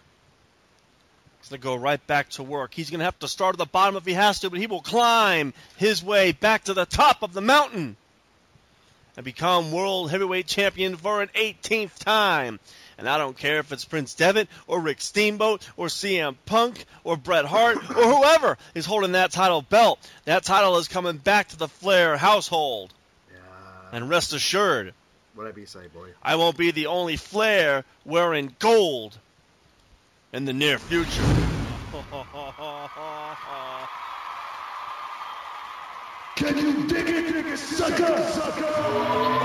is 1.42 1.49
going 1.49 1.59
to 1.62 1.64
go 1.64 1.75
right 1.75 2.07
back 2.07 2.28
to 2.28 2.42
work. 2.42 2.75
He's 2.75 2.90
going 2.90 2.99
to 2.99 3.07
have 3.07 3.19
to 3.21 3.26
start 3.28 3.54
at 3.54 3.59
the 3.59 3.64
bottom 3.64 3.97
if 3.97 4.04
he 4.04 4.12
has 4.12 4.40
to, 4.40 4.50
but 4.50 4.59
he 4.59 4.66
will 4.66 4.83
climb 4.83 5.54
his 5.78 6.04
way 6.04 6.33
back 6.33 6.64
to 6.64 6.75
the 6.75 6.85
top 6.85 7.23
of 7.23 7.33
the 7.33 7.40
mountain 7.40 7.97
and 9.16 9.25
become 9.25 9.73
World 9.73 10.11
Heavyweight 10.11 10.47
Champion 10.47 10.97
for 10.97 11.23
an 11.23 11.31
18th 11.35 12.00
time. 12.00 12.61
And 12.99 13.09
I 13.09 13.16
don't 13.16 13.37
care 13.37 13.61
if 13.61 13.73
it's 13.73 13.87
Prince 13.87 14.12
Devitt 14.12 14.49
or 14.66 14.78
Rick 14.78 15.00
Steamboat 15.00 15.66
or 15.78 15.87
CM 15.87 16.37
Punk 16.45 16.85
or 17.04 17.16
Bret 17.16 17.47
Hart 17.47 17.78
or 17.78 18.12
whoever 18.19 18.59
is 18.75 18.85
holding 18.85 19.12
that 19.12 19.33
title 19.33 19.62
belt. 19.62 19.99
That 20.26 20.45
title 20.45 20.76
is 20.76 20.87
coming 20.87 21.16
back 21.16 21.49
to 21.49 21.57
the 21.57 21.66
Flair 21.66 22.19
household. 22.19 22.92
Yeah. 23.33 23.38
And 23.97 24.11
rest 24.11 24.35
assured, 24.35 24.92
Whatever 25.34 25.60
you 25.60 25.66
say, 25.66 25.86
boy. 25.94 26.10
I 26.22 26.36
won't 26.36 26.56
be 26.58 26.70
the 26.72 26.86
only 26.86 27.16
Flair 27.16 27.84
wearing 28.04 28.54
gold 28.58 29.16
in 30.32 30.44
the 30.44 30.52
near 30.52 30.78
future. 30.78 31.22
Can 36.36 36.58
you 36.58 36.86
dig 36.88 37.08
it, 37.08 37.56
sucker? 37.58 38.22
sucker? 38.32 39.42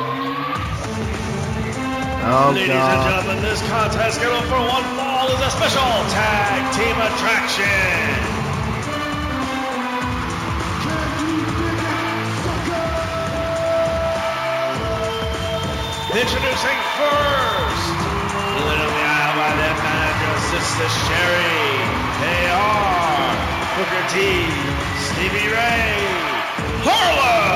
Oh, 2.29 2.51
Ladies 2.53 2.67
God. 2.67 3.07
and 3.07 3.25
gentlemen, 3.25 3.43
this 3.43 3.61
contest 3.69 4.17
scheduled 4.17 4.43
for 4.45 4.59
one 4.59 4.83
fall 4.97 5.27
is 5.27 5.39
a 5.39 5.49
special 5.51 5.81
tag 6.11 6.73
team 6.75 6.95
attraction. 6.99 8.36
Introducing 16.17 16.79
first, 16.97 17.93
the 18.57 19.03
aisle 19.05 19.35
by 19.37 19.53
their 19.55 19.77
manager, 19.85 20.33
Sister 20.49 20.89
Sherri. 21.05 21.85
They 22.25 22.49
are 22.49 23.37
Booker 23.77 24.01
T, 24.09 24.49
Stevie 24.97 25.53
Ray, 25.53 25.93
Harlem 26.81 27.46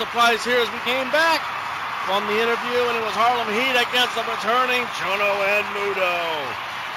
surprise 0.00 0.42
here 0.42 0.56
as 0.56 0.72
we 0.72 0.78
came 0.88 1.04
back 1.12 1.44
from 2.08 2.24
the 2.24 2.32
interview, 2.32 2.80
and 2.88 2.96
it 2.96 3.04
was 3.04 3.12
Harlem 3.12 3.52
Heat 3.52 3.76
against 3.76 4.16
the 4.16 4.24
returning 4.24 4.80
Chono 4.96 5.32
and 5.44 5.66
Muto. 5.76 6.16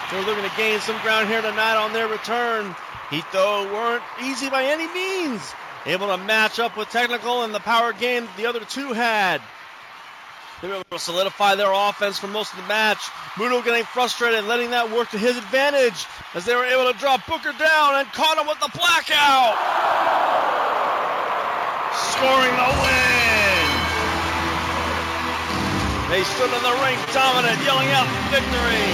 They're 0.08 0.24
looking 0.24 0.50
to 0.50 0.56
gain 0.56 0.80
some 0.80 0.96
ground 1.02 1.28
here 1.28 1.42
tonight 1.42 1.76
on 1.76 1.92
their 1.92 2.08
return. 2.08 2.74
Heat, 3.10 3.26
though, 3.34 3.68
weren't 3.74 4.04
easy 4.24 4.50
by 4.50 4.64
any 4.64 4.88
means. 4.88 5.44
Able 5.86 6.16
to 6.16 6.18
match 6.18 6.60
up 6.60 6.78
with 6.78 6.88
technical 6.92 7.44
and 7.44 7.54
the 7.54 7.60
power 7.60 7.92
game 7.92 8.26
the 8.38 8.46
other 8.46 8.62
two 8.62 8.94
had. 8.94 9.42
They 10.62 10.70
were 10.70 10.76
able 10.76 10.86
to 10.92 11.00
solidify 11.00 11.56
their 11.56 11.74
offense 11.74 12.20
for 12.20 12.28
most 12.28 12.54
of 12.54 12.62
the 12.62 12.68
match. 12.68 13.04
Muto 13.36 13.62
getting 13.66 13.84
frustrated, 13.84 14.46
letting 14.46 14.70
that 14.70 14.92
work 14.92 15.10
to 15.10 15.18
his 15.18 15.36
advantage 15.36 16.08
as 16.36 16.46
they 16.46 16.56
were 16.56 16.64
able 16.64 16.90
to 16.90 16.98
drop 16.98 17.28
Booker 17.28 17.52
down 17.52 18.00
and 18.00 18.08
caught 18.14 18.38
him 18.40 18.48
with 18.48 18.62
the 18.62 18.72
blackout. 18.72 19.60
Scoring 21.94 22.56
the 22.58 22.72
win. 22.82 23.66
They 26.10 26.24
stood 26.24 26.54
in 26.54 26.62
the 26.62 26.76
ring 26.82 26.98
dominant, 27.14 27.62
yelling 27.64 27.90
out 27.94 28.10
victory, 28.30 28.86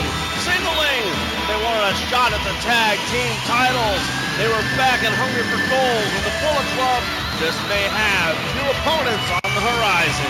signaling 0.43 1.29
they 1.49 1.57
wanted 1.65 1.81
a 1.81 1.95
shot 2.11 2.31
at 2.31 2.43
the 2.45 2.53
tag 2.61 2.99
team 3.09 3.33
titles. 3.49 4.03
They 4.37 4.47
were 4.47 4.61
back 4.77 5.01
and 5.03 5.15
hungry 5.15 5.41
for 5.49 5.57
gold, 5.65 6.09
and 6.13 6.23
the 6.27 6.35
Bullet 6.45 6.67
Club 6.77 7.01
just 7.41 7.57
may 7.67 7.89
have 7.89 8.37
new 8.53 8.69
opponents 8.69 9.25
on 9.33 9.49
the 9.49 9.63
horizon. 9.65 10.29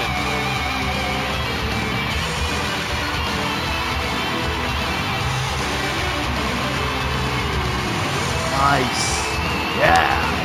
Nice. 8.56 9.20
Yeah. 9.78 10.39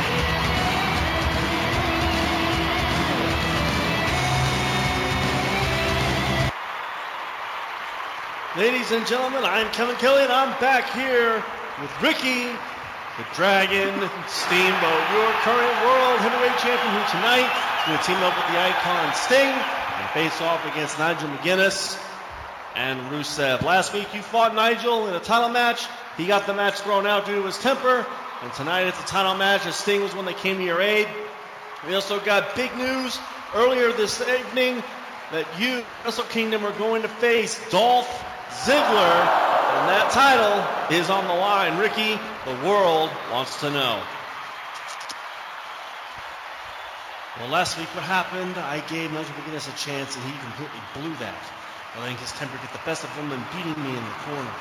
Ladies 8.57 8.89
and 8.93 9.05
gentlemen, 9.05 9.43
I'm 9.43 9.69
Kevin 9.73 9.97
Kelly, 9.97 10.23
and 10.23 10.31
I'm 10.31 10.57
back 10.61 10.89
here 10.93 11.43
with 11.81 11.91
Ricky, 12.01 12.47
the 12.47 13.25
Dragon 13.35 13.91
Steamboat, 14.29 15.03
your 15.11 15.31
current 15.43 15.75
World 15.83 16.19
Heavyweight 16.23 16.57
Champion, 16.63 16.93
who 16.95 17.03
tonight 17.11 17.51
to 17.83 18.07
team 18.07 18.15
up 18.23 18.31
with 18.31 18.47
the 18.47 18.57
Icon 18.57 19.13
Sting 19.13 19.51
and 19.51 20.09
face 20.11 20.39
off 20.39 20.65
against 20.71 20.97
Nigel 20.97 21.27
McGuinness 21.27 22.01
and 22.75 23.01
Rusev. 23.11 23.61
Last 23.61 23.93
week, 23.93 24.15
you 24.15 24.21
fought 24.21 24.55
Nigel 24.55 25.07
in 25.07 25.15
a 25.15 25.19
title 25.19 25.49
match. 25.49 25.85
He 26.15 26.25
got 26.25 26.47
the 26.47 26.53
match 26.53 26.75
thrown 26.75 27.05
out 27.05 27.25
due 27.25 27.35
to 27.35 27.45
his 27.45 27.57
temper, 27.57 28.05
and 28.41 28.53
tonight 28.53 28.87
it's 28.87 29.03
a 29.03 29.05
title 29.05 29.35
match 29.35 29.65
as 29.65 29.75
Sting 29.75 30.01
was 30.01 30.15
when 30.15 30.23
they 30.23 30.33
came 30.33 30.59
to 30.59 30.63
your 30.63 30.79
aid. 30.79 31.09
We 31.85 31.93
also 31.93 32.21
got 32.21 32.55
big 32.55 32.73
news 32.77 33.19
earlier 33.53 33.91
this 33.91 34.21
evening 34.21 34.81
that 35.33 35.45
you, 35.59 35.83
Wrestle 36.05 36.23
Kingdom, 36.23 36.65
are 36.65 36.77
going 36.77 37.01
to 37.01 37.09
face 37.09 37.59
Dolph 37.69 38.07
Ziggler, 38.63 39.15
and 39.75 39.89
that 39.91 40.11
title 40.11 40.95
is 40.95 41.09
on 41.09 41.27
the 41.27 41.33
line. 41.33 41.77
Ricky, 41.77 42.15
the 42.45 42.55
world 42.65 43.11
wants 43.31 43.59
to 43.59 43.69
know. 43.69 44.01
Well, 47.39 47.49
last 47.49 47.77
week 47.77 47.87
what 47.93 48.05
happened? 48.05 48.55
I 48.57 48.79
gave 48.87 49.11
Nigel 49.11 49.35
McGuinness 49.35 49.67
a 49.67 49.77
chance, 49.77 50.15
and 50.15 50.23
he 50.23 50.31
completely 50.39 50.79
blew 50.95 51.13
that. 51.19 51.35
letting 51.99 52.15
his 52.17 52.31
temper 52.31 52.55
get 52.57 52.71
the 52.71 52.79
best 52.85 53.03
of 53.03 53.09
him 53.11 53.31
and 53.31 53.43
beating 53.51 53.75
me 53.83 53.89
in 53.89 54.03
the 54.03 54.17
corner. 54.23 54.55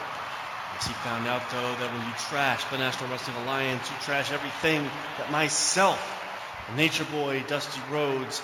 As 0.77 0.87
he 0.87 0.93
found 1.07 1.29
out, 1.29 1.43
though, 1.51 1.75
that 1.79 1.93
when 1.93 2.03
you 2.05 2.13
trash 2.29 2.65
the 2.65 2.79
National 2.79 3.11
Wrestling 3.11 3.37
Alliance, 3.47 3.89
you 3.89 3.97
trash 4.03 4.33
everything 4.33 4.83
that 5.19 5.31
myself, 5.31 6.03
Nature 6.77 7.07
Boy, 7.13 7.45
Dusty 7.47 7.81
Rhodes, 7.93 8.43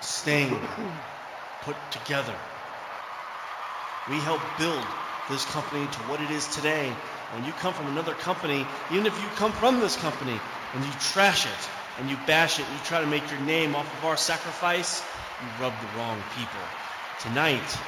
Sting 0.00 0.56
put 1.62 1.76
together. 1.90 2.34
We 4.08 4.16
helped 4.16 4.44
build 4.58 4.84
this 5.28 5.44
company 5.46 5.86
to 5.86 5.98
what 6.06 6.20
it 6.20 6.30
is 6.30 6.46
today. 6.54 6.92
When 7.34 7.44
you 7.44 7.52
come 7.52 7.74
from 7.74 7.88
another 7.88 8.14
company, 8.14 8.64
even 8.92 9.06
if 9.06 9.20
you 9.20 9.28
come 9.34 9.50
from 9.52 9.80
this 9.80 9.96
company 9.96 10.38
and 10.74 10.84
you 10.84 10.92
trash 11.00 11.44
it 11.44 11.68
and 11.98 12.08
you 12.08 12.16
bash 12.26 12.60
it 12.60 12.66
and 12.66 12.72
you 12.72 12.84
try 12.84 13.00
to 13.00 13.06
make 13.06 13.28
your 13.30 13.40
name 13.40 13.74
off 13.74 13.92
of 13.98 14.04
our 14.04 14.16
sacrifice, 14.16 15.02
you 15.42 15.48
rub 15.62 15.72
the 15.80 15.98
wrong 15.98 16.22
people. 16.36 16.60
Tonight, 17.20 17.78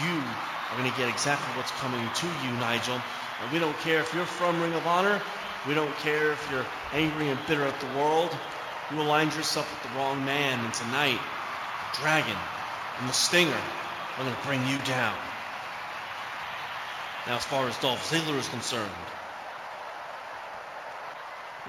you 0.00 0.16
are 0.16 0.78
going 0.78 0.90
to 0.90 0.96
get 0.96 1.08
exactly 1.08 1.54
what's 1.56 1.72
coming 1.72 2.08
to 2.14 2.26
you, 2.26 2.52
Nigel. 2.56 3.00
And 3.42 3.52
we 3.52 3.58
don't 3.58 3.76
care 3.80 4.00
if 4.00 4.14
you're 4.14 4.24
from 4.24 4.60
Ring 4.62 4.72
of 4.72 4.86
Honor. 4.86 5.20
We 5.68 5.74
don't 5.74 5.94
care 5.98 6.32
if 6.32 6.48
you're 6.50 6.66
angry 6.94 7.28
and 7.28 7.38
bitter 7.46 7.64
at 7.64 7.78
the 7.80 7.98
world. 7.98 8.34
You 8.90 9.02
aligned 9.02 9.34
yourself 9.34 9.70
with 9.70 9.92
the 9.92 9.98
wrong 9.98 10.24
man. 10.24 10.64
And 10.64 10.72
tonight, 10.72 11.20
Dragon 12.00 12.36
and 12.98 13.08
the 13.08 13.12
Stinger 13.12 13.52
are 13.52 14.24
going 14.24 14.34
to 14.34 14.42
bring 14.42 14.66
you 14.66 14.78
down. 14.84 15.16
Now, 17.26 17.36
as 17.36 17.44
far 17.44 17.68
as 17.68 17.76
Dolph 17.78 18.10
Ziggler 18.10 18.38
is 18.38 18.48
concerned, 18.48 18.90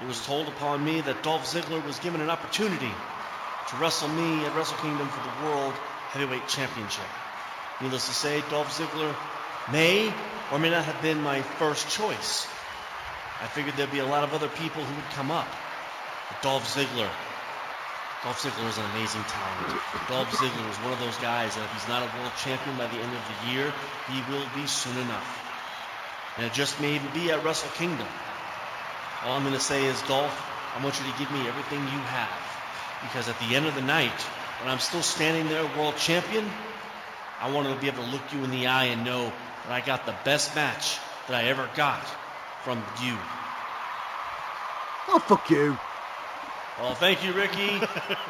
it 0.00 0.06
was 0.06 0.24
told 0.24 0.48
upon 0.48 0.84
me 0.84 1.00
that 1.02 1.22
Dolph 1.22 1.44
Ziggler 1.44 1.84
was 1.84 1.98
given 1.98 2.20
an 2.20 2.30
opportunity 2.30 2.90
to 3.68 3.76
wrestle 3.76 4.08
me 4.08 4.44
at 4.44 4.56
Wrestle 4.56 4.78
Kingdom 4.78 5.08
for 5.08 5.22
the 5.22 5.46
World 5.46 5.74
Heavyweight 6.10 6.48
Championship. 6.48 7.04
Needless 7.80 8.06
to 8.06 8.14
say, 8.14 8.42
Dolph 8.50 8.76
Ziggler 8.76 9.14
may 9.70 10.12
or 10.50 10.58
may 10.58 10.70
not 10.70 10.84
have 10.84 11.00
been 11.02 11.20
my 11.20 11.42
first 11.42 11.88
choice. 11.90 12.46
I 13.40 13.46
figured 13.46 13.76
there'd 13.76 13.92
be 13.92 13.98
a 13.98 14.06
lot 14.06 14.24
of 14.24 14.34
other 14.34 14.48
people 14.48 14.82
who 14.82 14.94
would 14.94 15.10
come 15.10 15.30
up. 15.30 15.48
But 16.28 16.42
Dolph 16.42 16.74
Ziggler, 16.74 17.10
Dolph 18.22 18.40
Ziggler 18.40 18.68
is 18.68 18.78
an 18.78 18.84
amazing 18.94 19.24
talent. 19.24 19.80
Dolph 20.08 20.30
Ziggler 20.30 20.70
is 20.70 20.76
one 20.78 20.92
of 20.92 21.00
those 21.00 21.16
guys 21.18 21.56
that 21.56 21.64
if 21.64 21.72
he's 21.74 21.88
not 21.88 22.06
a 22.06 22.18
world 22.18 22.30
champion 22.38 22.76
by 22.78 22.86
the 22.86 22.94
end 22.94 23.10
of 23.10 23.22
the 23.26 23.50
year, 23.50 23.74
he 24.06 24.22
will 24.30 24.46
be 24.54 24.64
soon 24.68 24.96
enough. 24.96 25.26
And 26.36 26.46
it 26.46 26.52
just 26.52 26.80
may 26.80 27.00
be 27.14 27.32
at 27.32 27.42
Wrestle 27.42 27.70
Kingdom. 27.70 28.06
All 29.24 29.32
I'm 29.36 29.42
going 29.42 29.54
to 29.54 29.60
say 29.60 29.86
is, 29.86 30.00
Dolph, 30.02 30.30
I 30.76 30.82
want 30.84 31.00
you 31.00 31.10
to 31.10 31.18
give 31.18 31.32
me 31.32 31.48
everything 31.48 31.80
you 31.80 32.02
have. 32.14 32.42
Because 33.02 33.28
at 33.28 33.38
the 33.40 33.56
end 33.56 33.66
of 33.66 33.74
the 33.74 33.82
night, 33.82 34.20
when 34.60 34.70
I'm 34.70 34.78
still 34.78 35.02
standing 35.02 35.48
there, 35.48 35.64
world 35.76 35.96
champion, 35.96 36.48
I 37.40 37.50
want 37.50 37.66
to 37.66 37.74
be 37.74 37.88
able 37.88 38.04
to 38.04 38.10
look 38.10 38.32
you 38.32 38.44
in 38.44 38.52
the 38.52 38.68
eye 38.68 38.84
and 38.84 39.04
know 39.04 39.32
that 39.66 39.72
I 39.72 39.84
got 39.84 40.06
the 40.06 40.14
best 40.24 40.54
match 40.54 40.98
that 41.26 41.34
I 41.34 41.48
ever 41.48 41.68
got 41.74 42.06
from 42.62 42.78
you. 43.02 43.18
Oh, 45.08 45.18
fuck 45.18 45.50
you. 45.50 45.76
Well, 46.80 46.94
thank 46.94 47.22
you, 47.24 47.32
Ricky. 47.32 47.68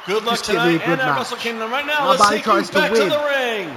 Good 0.07 0.25
luck 0.25 0.37
Just 0.39 0.47
give 0.51 0.57
me 0.57 0.77
a 0.77 0.79
tonight 0.79 0.85
good 0.85 0.99
and 0.99 1.01
at 1.01 1.07
match. 1.07 1.19
Wrestle 1.19 1.37
Kingdom. 1.39 1.71
Right 1.71 1.87
now, 1.87 2.13
Nobody 2.13 2.19
let's 2.19 2.31
take 2.31 2.47
you 2.47 2.53
tries 2.53 2.69
to 2.69 2.75
back 2.75 2.91
to 2.93 3.09
the 3.09 3.23
ring. 3.31 3.69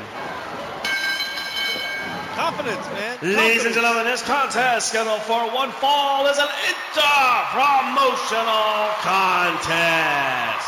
Confidence, 2.36 2.86
man. 2.92 3.18
Ladies 3.22 3.64
and 3.66 3.74
gentlemen, 3.74 4.04
this 4.06 4.22
contest 4.24 4.90
scheduled 4.90 5.22
for 5.22 5.40
one 5.54 5.72
fall 5.72 6.28
is 6.28 6.38
an 6.38 6.50
inter-promotional 6.68 8.92
contest. 9.00 10.66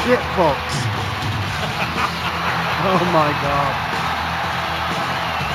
Fox. 0.03 0.59
oh 2.83 3.03
my 3.15 3.31
god. 3.39 3.73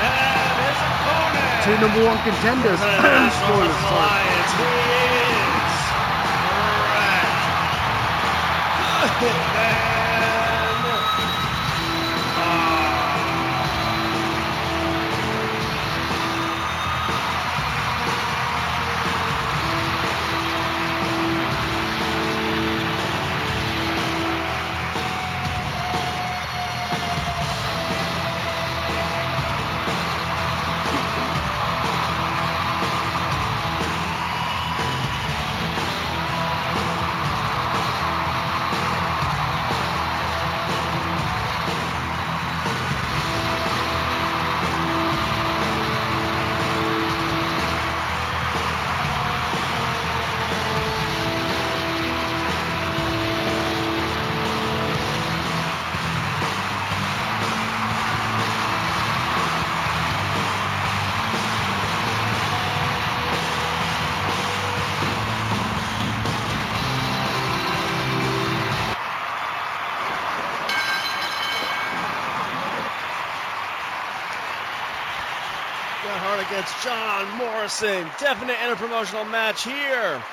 And 0.01 0.57
his 0.65 0.79
opponent. 0.89 1.61
Two 1.63 1.77
number 1.77 2.01
one 2.03 2.17
contenders. 2.25 2.79
For 2.79 2.85
the 2.85 2.97
National 2.97 3.45
Spoilers, 3.45 3.77
sorry. 9.21 9.48
John 76.83 77.37
Morrison. 77.37 78.03
Definite 78.19 78.57
interpromotional 78.57 79.29
match 79.29 79.63
here. 79.63 80.23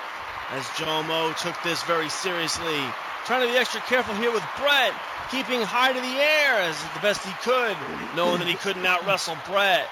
As 0.53 0.65
Jomo 0.79 1.37
took 1.41 1.61
this 1.63 1.83
very 1.85 2.09
seriously. 2.09 2.81
Trying 3.25 3.47
to 3.47 3.53
be 3.53 3.59
extra 3.59 3.81
careful 3.81 4.15
here 4.15 4.33
with 4.33 4.45
Bret. 4.59 4.93
Keeping 5.31 5.61
high 5.63 5.93
to 5.93 6.01
the 6.01 6.07
air 6.07 6.61
as 6.63 6.81
the 6.95 7.01
best 7.01 7.25
he 7.25 7.33
could. 7.43 7.77
Knowing 8.15 8.39
that 8.39 8.49
he 8.49 8.55
couldn't 8.55 8.87
out 8.87 9.07
wrestle 9.07 9.37
Bret. 9.47 9.89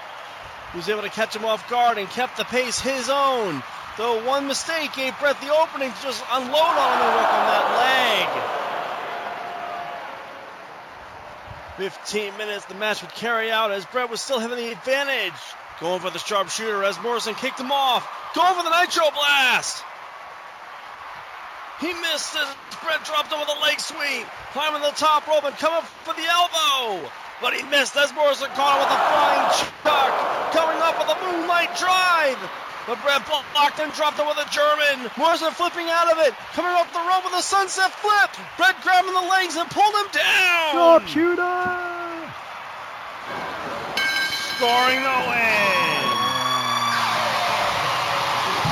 He 0.71 0.77
was 0.77 0.89
able 0.89 1.01
to 1.01 1.09
catch 1.09 1.35
him 1.35 1.45
off 1.45 1.69
guard 1.69 1.97
and 1.97 2.09
kept 2.09 2.37
the 2.37 2.45
pace 2.45 2.79
his 2.79 3.09
own. 3.09 3.61
Though 3.97 4.25
one 4.25 4.47
mistake 4.47 4.93
gave 4.93 5.17
Bret 5.19 5.39
the 5.41 5.53
opening 5.53 5.91
to 5.91 6.01
just 6.01 6.23
unload 6.31 6.53
on 6.53 6.97
him 6.97 7.05
and 7.05 7.15
work 7.15 7.33
on 7.33 7.45
that 7.47 7.65
leg. 11.77 11.91
15 11.91 12.37
minutes 12.37 12.65
the 12.65 12.75
match 12.75 13.01
would 13.01 13.13
carry 13.13 13.51
out 13.51 13.71
as 13.71 13.85
Bret 13.85 14.09
was 14.09 14.21
still 14.21 14.39
having 14.39 14.57
the 14.57 14.71
advantage. 14.71 15.33
Going 15.81 15.99
for 15.99 16.09
the 16.09 16.19
sharpshooter 16.19 16.83
as 16.85 16.99
Morrison 17.01 17.35
kicked 17.35 17.59
him 17.59 17.71
off. 17.71 18.07
Going 18.33 18.55
for 18.55 18.63
the 18.63 18.71
Nitro 18.71 19.11
Blast. 19.11 19.83
He 21.81 21.91
missed 21.91 22.35
it. 22.35 22.47
Bret 22.83 23.03
dropped 23.03 23.31
him 23.31 23.39
with 23.39 23.49
a 23.49 23.59
leg 23.59 23.79
sweep. 23.79 24.25
Climbing 24.53 24.81
the 24.81 24.95
top 24.95 25.27
rope 25.27 25.43
and 25.43 25.55
coming 25.57 25.83
for 26.07 26.13
the 26.13 26.23
elbow. 26.23 27.09
But 27.41 27.53
he 27.53 27.63
missed 27.63 27.97
as 27.97 28.13
Morrison 28.13 28.47
caught 28.55 28.79
him 28.79 28.87
with 28.87 28.95
a 28.95 28.99
flying 29.11 29.47
chuck. 29.83 30.11
Coming 30.55 30.79
up 30.79 30.95
with 30.95 31.11
a 31.11 31.17
moonlight 31.19 31.75
drive. 31.75 32.39
But 32.87 33.01
Bret 33.03 33.27
blocked 33.27 33.79
and 33.79 33.91
dropped 33.91 34.19
him 34.19 34.27
with 34.27 34.39
a 34.39 34.47
German. 34.47 35.11
Morrison 35.17 35.51
flipping 35.51 35.89
out 35.89 36.11
of 36.13 36.23
it. 36.23 36.33
Coming 36.53 36.71
up 36.71 36.87
the 36.93 37.03
rope 37.03 37.25
with 37.25 37.33
a 37.35 37.43
sunset 37.43 37.91
flip. 37.91 38.31
Bret 38.55 38.79
grabbing 38.79 39.11
the 39.11 39.27
legs 39.27 39.57
and 39.57 39.67
pulled 39.69 39.95
him 39.95 40.07
down. 40.13 40.71
Sharpshooter! 40.71 42.15
Scoring 44.55 45.03
the 45.03 45.17
win. 45.27 45.64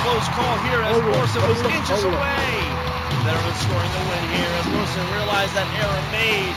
Close 0.04 0.28
call 0.36 0.58
here 0.68 0.82
as 0.84 1.02
Morrison 1.02 1.42
was 1.48 1.62
inches 1.64 2.04
away. 2.04 2.44
Veteran 3.24 3.56
scoring 3.56 3.88
the 3.88 4.04
win 4.12 4.24
here 4.36 4.52
as 4.60 4.68
Morrison 4.68 5.08
realized 5.16 5.56
that 5.56 5.64
error 5.80 6.04
made. 6.12 6.52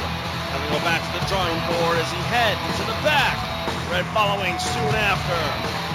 Having 0.50 0.66
to 0.66 0.74
go 0.74 0.82
back 0.82 0.98
to 1.06 1.10
the 1.14 1.22
drawing 1.30 1.54
board 1.70 1.96
as 2.02 2.10
he 2.10 2.18
heads 2.26 2.58
to 2.74 2.84
the 2.90 2.98
back. 3.06 3.38
Red 3.88 4.04
following 4.06 4.58
soon 4.58 4.94
after. 4.98 5.85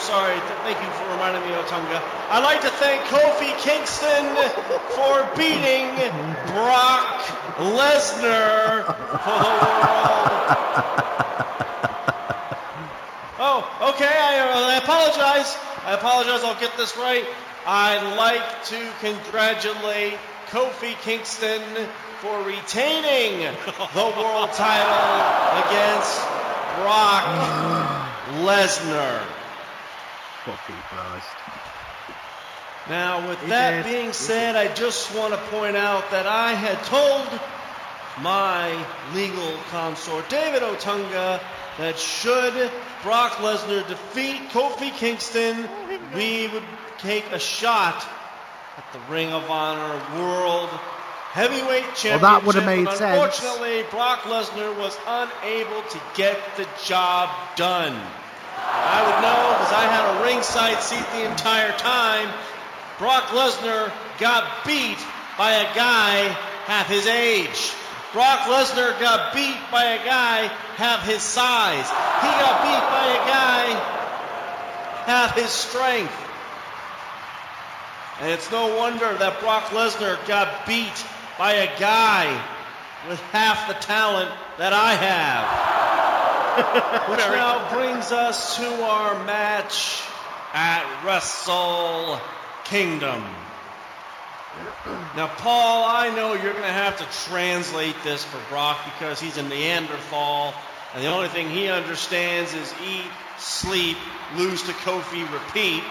I'm 0.00 0.06
sorry. 0.06 0.40
Thank 0.64 0.80
you 0.80 0.88
for 0.96 1.12
reminding 1.12 1.42
me, 1.42 1.54
Otunga. 1.56 2.00
I'd 2.30 2.40
like 2.42 2.62
to 2.62 2.70
thank 2.80 3.02
Kofi 3.12 3.52
Kingston 3.60 4.24
for 4.96 5.28
beating 5.36 5.92
Brock 6.56 7.20
Lesnar 7.76 8.86
for 8.88 9.36
the 9.44 9.60
world. 9.60 10.56
Oh, 13.42 13.92
okay. 13.92 14.08
I, 14.08 14.72
I 14.72 14.80
apologize. 14.82 15.58
I 15.84 15.92
apologize. 15.92 16.44
I'll 16.44 16.58
get 16.58 16.74
this 16.78 16.96
right. 16.96 17.26
I'd 17.66 18.16
like 18.16 18.64
to 18.72 18.80
congratulate 19.00 20.16
Kofi 20.48 20.98
Kingston 21.02 21.60
for 22.20 22.42
retaining 22.44 23.40
the 23.92 24.08
world 24.16 24.50
title 24.54 25.04
against 25.68 26.24
Brock 26.80 27.26
Lesnar. 28.48 29.39
Fucking 30.44 30.74
Christ. 30.88 31.26
Now, 32.88 33.28
with 33.28 33.46
that 33.48 33.84
being 33.84 34.12
said, 34.12 34.56
I 34.56 34.72
just 34.74 35.14
want 35.14 35.34
to 35.34 35.40
point 35.50 35.76
out 35.76 36.10
that 36.10 36.26
I 36.26 36.54
had 36.54 36.82
told 36.84 37.28
my 38.22 38.72
legal 39.14 39.52
consort, 39.70 40.28
David 40.28 40.62
Otunga, 40.62 41.40
that 41.78 41.98
should 41.98 42.70
Brock 43.02 43.32
Lesnar 43.32 43.86
defeat 43.86 44.48
Kofi 44.50 44.92
Kingston, 44.92 45.68
we 46.14 46.48
would 46.48 46.64
take 46.98 47.24
a 47.32 47.38
shot 47.38 48.06
at 48.76 48.92
the 48.92 49.12
Ring 49.12 49.32
of 49.32 49.48
Honor 49.50 50.02
World 50.18 50.68
Heavyweight 51.32 51.84
Championship. 51.94 52.22
Well, 52.22 52.40
that 52.40 52.44
would've 52.44 52.66
made 52.66 52.84
but 52.86 52.98
sense. 52.98 53.22
Unfortunately, 53.22 53.84
Brock 53.90 54.20
Lesnar 54.22 54.76
was 54.76 54.98
unable 55.06 55.82
to 55.82 56.00
get 56.16 56.38
the 56.56 56.66
job 56.84 57.30
done. 57.56 57.94
I 58.66 59.02
would 59.04 59.22
know 59.22 59.40
because 59.56 59.72
I 59.72 59.84
had 59.88 60.04
a 60.10 60.24
ringside 60.24 60.82
seat 60.82 61.04
the 61.12 61.30
entire 61.30 61.72
time. 61.78 62.28
Brock 62.98 63.24
Lesnar 63.32 63.92
got 64.18 64.64
beat 64.66 64.98
by 65.38 65.52
a 65.52 65.74
guy 65.74 66.28
half 66.66 66.88
his 66.88 67.06
age. 67.06 67.72
Brock 68.12 68.40
Lesnar 68.40 68.98
got 69.00 69.32
beat 69.34 69.56
by 69.70 69.84
a 69.84 70.04
guy 70.04 70.46
half 70.76 71.06
his 71.06 71.22
size. 71.22 71.88
He 71.88 72.30
got 72.42 72.62
beat 72.62 72.84
by 72.90 73.06
a 73.06 73.22
guy 73.26 74.00
half 75.06 75.36
his 75.36 75.50
strength. 75.50 76.12
And 78.20 78.30
it's 78.30 78.50
no 78.50 78.76
wonder 78.76 79.14
that 79.14 79.40
Brock 79.40 79.64
Lesnar 79.70 80.18
got 80.28 80.66
beat 80.66 81.04
by 81.38 81.52
a 81.52 81.78
guy 81.78 82.26
with 83.08 83.20
half 83.32 83.66
the 83.66 83.74
talent 83.74 84.30
that 84.58 84.74
I 84.74 84.94
have. 84.94 85.79
Which 87.10 87.18
now 87.18 87.68
brings 87.72 88.10
us 88.10 88.56
to 88.56 88.82
our 88.82 89.24
match 89.24 90.02
at 90.52 91.04
Wrestle 91.04 92.20
Kingdom. 92.64 93.24
Now, 95.16 95.28
Paul, 95.28 95.84
I 95.86 96.10
know 96.14 96.34
you're 96.34 96.52
going 96.52 96.64
to 96.64 96.68
have 96.68 96.98
to 96.98 97.28
translate 97.28 97.94
this 98.02 98.24
for 98.24 98.40
Brock 98.48 98.78
because 98.84 99.20
he's 99.20 99.36
a 99.38 99.42
Neanderthal, 99.42 100.54
and 100.94 101.04
the 101.04 101.08
only 101.08 101.28
thing 101.28 101.48
he 101.50 101.68
understands 101.68 102.52
is 102.54 102.74
eat, 102.84 103.10
sleep, 103.38 103.96
lose 104.36 104.62
to 104.64 104.72
Kofi, 104.72 105.22
repeat. 105.32 105.84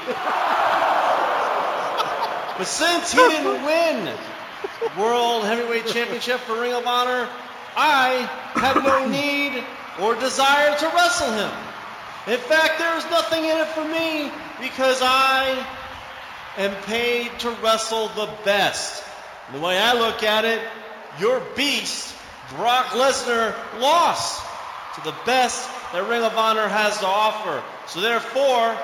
but 2.58 2.65
since 2.65 3.13
he 3.13 3.19
didn't 3.19 3.63
win 3.63 4.13
World 4.98 5.45
Heavyweight 5.45 5.88
Championship 5.88 6.41
for 6.41 6.60
Ring 6.60 6.74
of 6.74 6.86
Honor, 6.86 7.30
I 7.78 8.30
have 8.56 8.84
no 8.84 9.08
need 9.08 9.63
or 10.01 10.15
desire 10.15 10.77
to 10.77 10.85
wrestle 10.95 11.31
him. 11.31 11.51
In 12.27 12.39
fact, 12.39 12.79
there 12.79 12.97
is 12.97 13.03
nothing 13.09 13.43
in 13.43 13.57
it 13.57 13.67
for 13.67 13.83
me 13.83 14.31
because 14.59 14.99
I 15.01 15.65
am 16.57 16.75
paid 16.83 17.31
to 17.39 17.49
wrestle 17.63 18.07
the 18.09 18.29
best. 18.43 19.03
And 19.47 19.55
the 19.55 19.65
way 19.65 19.77
I 19.77 19.93
look 19.93 20.23
at 20.23 20.45
it, 20.45 20.62
your 21.19 21.41
beast, 21.55 22.15
Brock 22.55 22.88
Lesnar, 22.88 23.55
lost 23.79 24.45
to 24.95 25.01
the 25.01 25.15
best 25.25 25.67
that 25.91 26.07
Ring 26.07 26.23
of 26.23 26.38
Honor 26.38 26.67
has 26.67 26.97
to 26.99 27.07
offer. 27.07 27.63
So 27.88 28.01
therefore, 28.01 28.77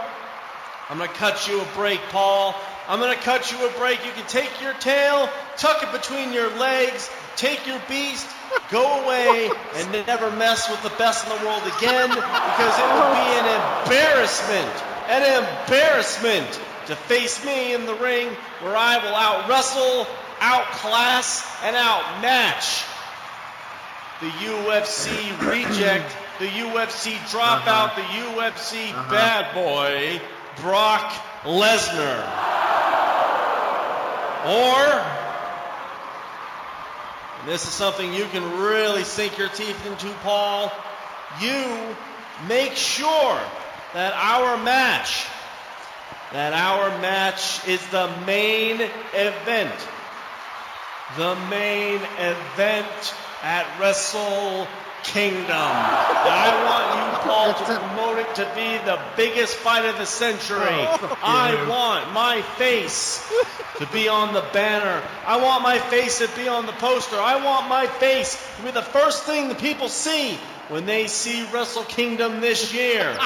I'm 0.90 0.98
going 0.98 1.10
to 1.10 1.16
cut 1.16 1.48
you 1.48 1.62
a 1.62 1.66
break, 1.76 2.00
Paul. 2.10 2.56
I'm 2.88 3.00
going 3.00 3.16
to 3.16 3.24
cut 3.24 3.52
you 3.52 3.68
a 3.68 3.72
break. 3.80 4.06
You 4.06 4.12
can 4.12 4.28
take 4.28 4.62
your 4.62 4.74
tail, 4.76 5.30
tuck 5.58 5.82
it 5.84 5.92
between 5.92 6.34
your 6.34 6.50
legs, 6.58 7.10
take 7.36 7.66
your 7.66 7.82
beast, 7.90 8.28
go 8.70 9.04
away, 9.04 9.50
and 9.76 9.92
never 10.06 10.30
mess 10.32 10.70
with 10.70 10.82
the 10.84 10.96
best 10.98 11.26
in 11.26 11.38
the 11.38 11.46
world 11.46 11.64
again 11.78 12.10
because 12.10 12.76
it 12.78 12.88
would 12.94 13.14
be 13.18 13.30
an 13.42 13.48
embarrassment, 13.58 14.84
an 15.10 15.44
embarrassment 15.44 16.62
to 16.88 16.96
face 16.96 17.44
me 17.44 17.74
in 17.74 17.86
the 17.86 17.96
ring 17.96 18.28
where 18.62 18.78
I 18.78 18.98
will 19.04 19.16
out 19.16 19.50
wrestle, 19.50 20.08
outclass 20.40 21.46
and 21.64 21.76
outmatch 21.76 22.86
the 24.22 24.30
UFC 24.30 25.52
reject, 25.52 26.16
the 26.40 26.48
UFC 26.48 27.16
dropout, 27.30 27.96
the 27.96 28.02
UFC 28.02 28.92
uh-huh. 28.92 29.12
bad 29.12 29.54
boy, 29.54 30.22
Brock 30.62 31.12
Lesnar. 31.46 32.26
Or, 34.46 35.06
this 37.46 37.64
is 37.68 37.74
something 37.74 38.14
you 38.14 38.26
can 38.26 38.60
really 38.60 39.04
sink 39.04 39.38
your 39.38 39.50
teeth 39.50 39.86
into, 39.86 40.12
Paul, 40.24 40.72
you 41.40 41.96
make 42.48 42.74
sure 42.74 43.40
that 43.94 44.14
our 44.14 44.58
match, 44.64 45.28
that 46.34 46.54
our 46.54 46.90
match 47.00 47.68
is 47.68 47.86
the 47.88 48.10
main 48.26 48.82
event. 49.14 49.88
The 51.18 51.36
main 51.50 52.02
event 52.18 53.16
at 53.44 53.68
Wrestle 53.80 54.68
Kingdom. 55.06 55.46
I 55.50 56.50
want 56.66 56.88
you, 56.98 57.30
Paul, 57.30 57.54
to 57.54 57.64
promote 57.64 58.18
it 58.20 58.36
to 58.36 58.46
be 58.56 58.78
the 58.86 59.00
biggest 59.16 59.56
fight 59.56 59.86
of 59.86 59.98
the 59.98 60.06
century. 60.06 60.60
Oh, 60.60 61.18
I 61.24 61.68
want 61.70 62.12
my 62.14 62.42
face 62.58 63.26
to 63.78 63.88
be 63.88 64.08
on 64.08 64.34
the 64.34 64.44
banner. 64.54 65.02
I 65.26 65.42
want 65.42 65.64
my 65.64 65.80
face 65.80 66.20
to 66.20 66.28
be 66.36 66.48
on 66.48 66.66
the 66.66 66.74
poster. 66.74 67.18
I 67.18 67.44
want 67.44 67.70
my 67.70 67.88
face 67.88 68.36
to 68.58 68.64
be 68.64 68.72
the 68.72 68.82
first 68.82 69.24
thing 69.24 69.50
the 69.50 69.56
people 69.56 69.90
see 69.90 70.38
when 70.70 70.86
they 70.86 71.08
see 71.08 71.46
Wrestle 71.54 71.84
Kingdom 71.84 72.42
this 72.42 72.74
year. 72.74 73.18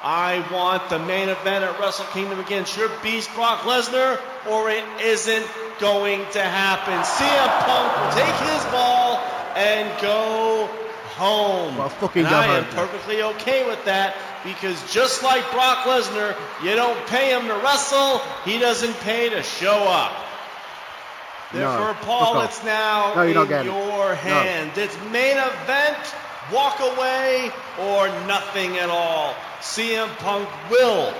I 0.00 0.46
want 0.52 0.88
the 0.90 0.98
main 1.00 1.28
event 1.28 1.64
at 1.64 1.80
Wrestle 1.80 2.06
Kingdom 2.06 2.38
against 2.38 2.76
your 2.76 2.88
beast 3.02 3.34
Brock 3.34 3.62
Lesnar, 3.62 4.20
or 4.48 4.70
it 4.70 4.84
isn't 5.02 5.46
going 5.80 6.24
to 6.32 6.40
happen. 6.40 6.94
CM 7.02 7.50
Punk 7.66 7.96
will 7.98 8.12
take 8.14 8.48
his 8.48 8.64
ball 8.66 9.07
and 9.58 10.00
go 10.00 10.66
home. 11.16 11.76
Well, 11.76 11.88
fucking 11.88 12.24
and 12.24 12.34
I 12.34 12.46
am 12.58 12.64
perfectly 12.66 13.22
okay 13.22 13.66
with 13.66 13.84
that 13.86 14.14
because 14.44 14.78
just 14.92 15.22
like 15.24 15.42
Brock 15.50 15.78
Lesnar, 15.78 16.36
you 16.62 16.76
don't 16.76 16.98
pay 17.08 17.30
him 17.30 17.48
to 17.48 17.54
wrestle, 17.56 18.18
he 18.44 18.58
doesn't 18.58 18.94
pay 19.00 19.28
to 19.30 19.42
show 19.42 19.84
up. 19.88 20.12
Therefore, 21.52 21.94
fuck 21.94 22.02
Paul, 22.02 22.40
it's 22.42 22.62
now 22.62 23.14
No, 23.16 23.32
not 23.32 23.42
in 23.42 23.48
getting 23.48 23.72
it. 23.72 23.74
your 23.74 24.14
hands. 24.14 24.76
It's 24.78 24.96
main 25.10 25.36
event, 25.38 25.98
walk 26.52 26.78
away, 26.80 27.50
or 27.80 28.08
nothing 28.26 28.76
at 28.78 28.90
all. 28.90 29.34
CM 29.60 30.08
Punk 30.18 30.48
will. 30.70 31.12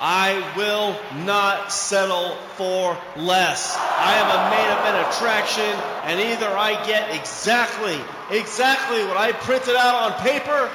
I 0.00 0.54
will 0.56 0.96
not 1.24 1.70
settle 1.70 2.34
for 2.56 2.96
less. 3.16 3.76
I 3.76 4.14
am 4.16 4.30
a 4.32 4.50
main 4.50 4.70
event 4.78 5.06
attraction, 5.08 5.76
and 6.04 6.18
either 6.20 6.48
I 6.48 6.82
get 6.86 7.14
exactly, 7.14 7.98
exactly 8.30 9.04
what 9.04 9.18
I 9.18 9.32
printed 9.32 9.76
out 9.76 10.10
on 10.10 10.12
paper, 10.20 10.70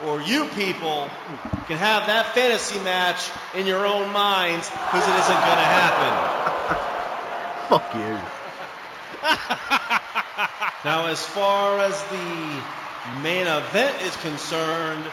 or 0.04 0.20
you 0.20 0.46
people 0.46 1.08
can 1.68 1.78
have 1.78 2.06
that 2.06 2.34
fantasy 2.34 2.80
match 2.80 3.30
in 3.54 3.66
your 3.66 3.86
own 3.86 4.12
minds 4.12 4.68
because 4.68 5.06
it 5.06 5.14
isn't 5.14 5.40
going 5.46 5.60
to 5.62 5.70
happen. 5.78 6.12
Fuck 7.68 7.94
you. 7.94 8.18
Now, 10.82 11.08
as 11.08 11.22
far 11.22 11.78
as 11.80 12.02
the 12.04 13.20
main 13.20 13.46
event 13.46 14.00
is 14.00 14.16
concerned, 14.16 15.04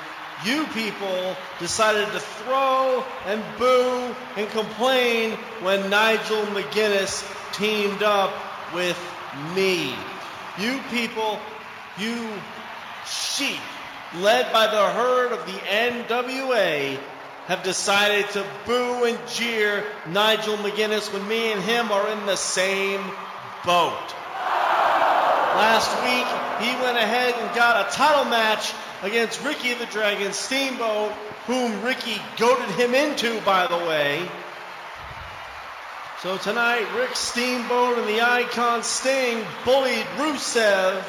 you 0.46 0.66
people 0.68 1.36
decided 1.60 2.06
to 2.12 2.20
throw 2.20 3.04
and 3.26 3.44
boo 3.58 4.16
and 4.36 4.50
complain 4.50 5.32
when 5.62 5.90
Nigel 5.90 6.44
McGuinness 6.48 7.26
teamed 7.54 8.04
up 8.04 8.32
with 8.74 9.00
me. 9.56 9.94
You 10.60 10.80
people, 10.92 11.40
you 11.98 12.30
sheep, 13.06 13.60
led 14.16 14.52
by 14.54 14.68
the 14.68 14.86
herd 14.90 15.32
of 15.32 15.46
the 15.46 15.54
NWA, 15.54 17.00
have 17.48 17.64
decided 17.64 18.30
to 18.32 18.46
boo 18.66 19.06
and 19.06 19.18
jeer 19.28 19.86
Nigel 20.08 20.58
McGuinness 20.58 21.12
when 21.12 21.28
me 21.28 21.52
and 21.52 21.62
him 21.62 21.92
are 21.92 22.08
in 22.10 22.26
the 22.26 22.36
same 22.36 23.02
boat. 23.66 24.14
Last 25.58 25.90
week, 26.04 26.68
he 26.68 26.84
went 26.84 27.00
ahead 27.00 27.34
and 27.34 27.56
got 27.56 27.88
a 27.88 27.92
title 27.92 28.26
match 28.26 28.74
against 29.02 29.44
Ricky 29.44 29.74
the 29.74 29.88
Dragon 29.88 30.32
Steamboat, 30.32 31.12
whom 31.48 31.82
Ricky 31.82 32.22
goaded 32.38 32.70
him 32.76 32.94
into, 32.94 33.42
by 33.42 33.66
the 33.66 33.76
way. 33.76 34.22
So 36.22 36.38
tonight, 36.38 36.86
Rick 36.96 37.16
Steamboat 37.16 37.98
and 37.98 38.08
the 38.08 38.22
Icon 38.22 38.84
Sting 38.84 39.44
bullied 39.66 40.06
Rusev 40.18 41.04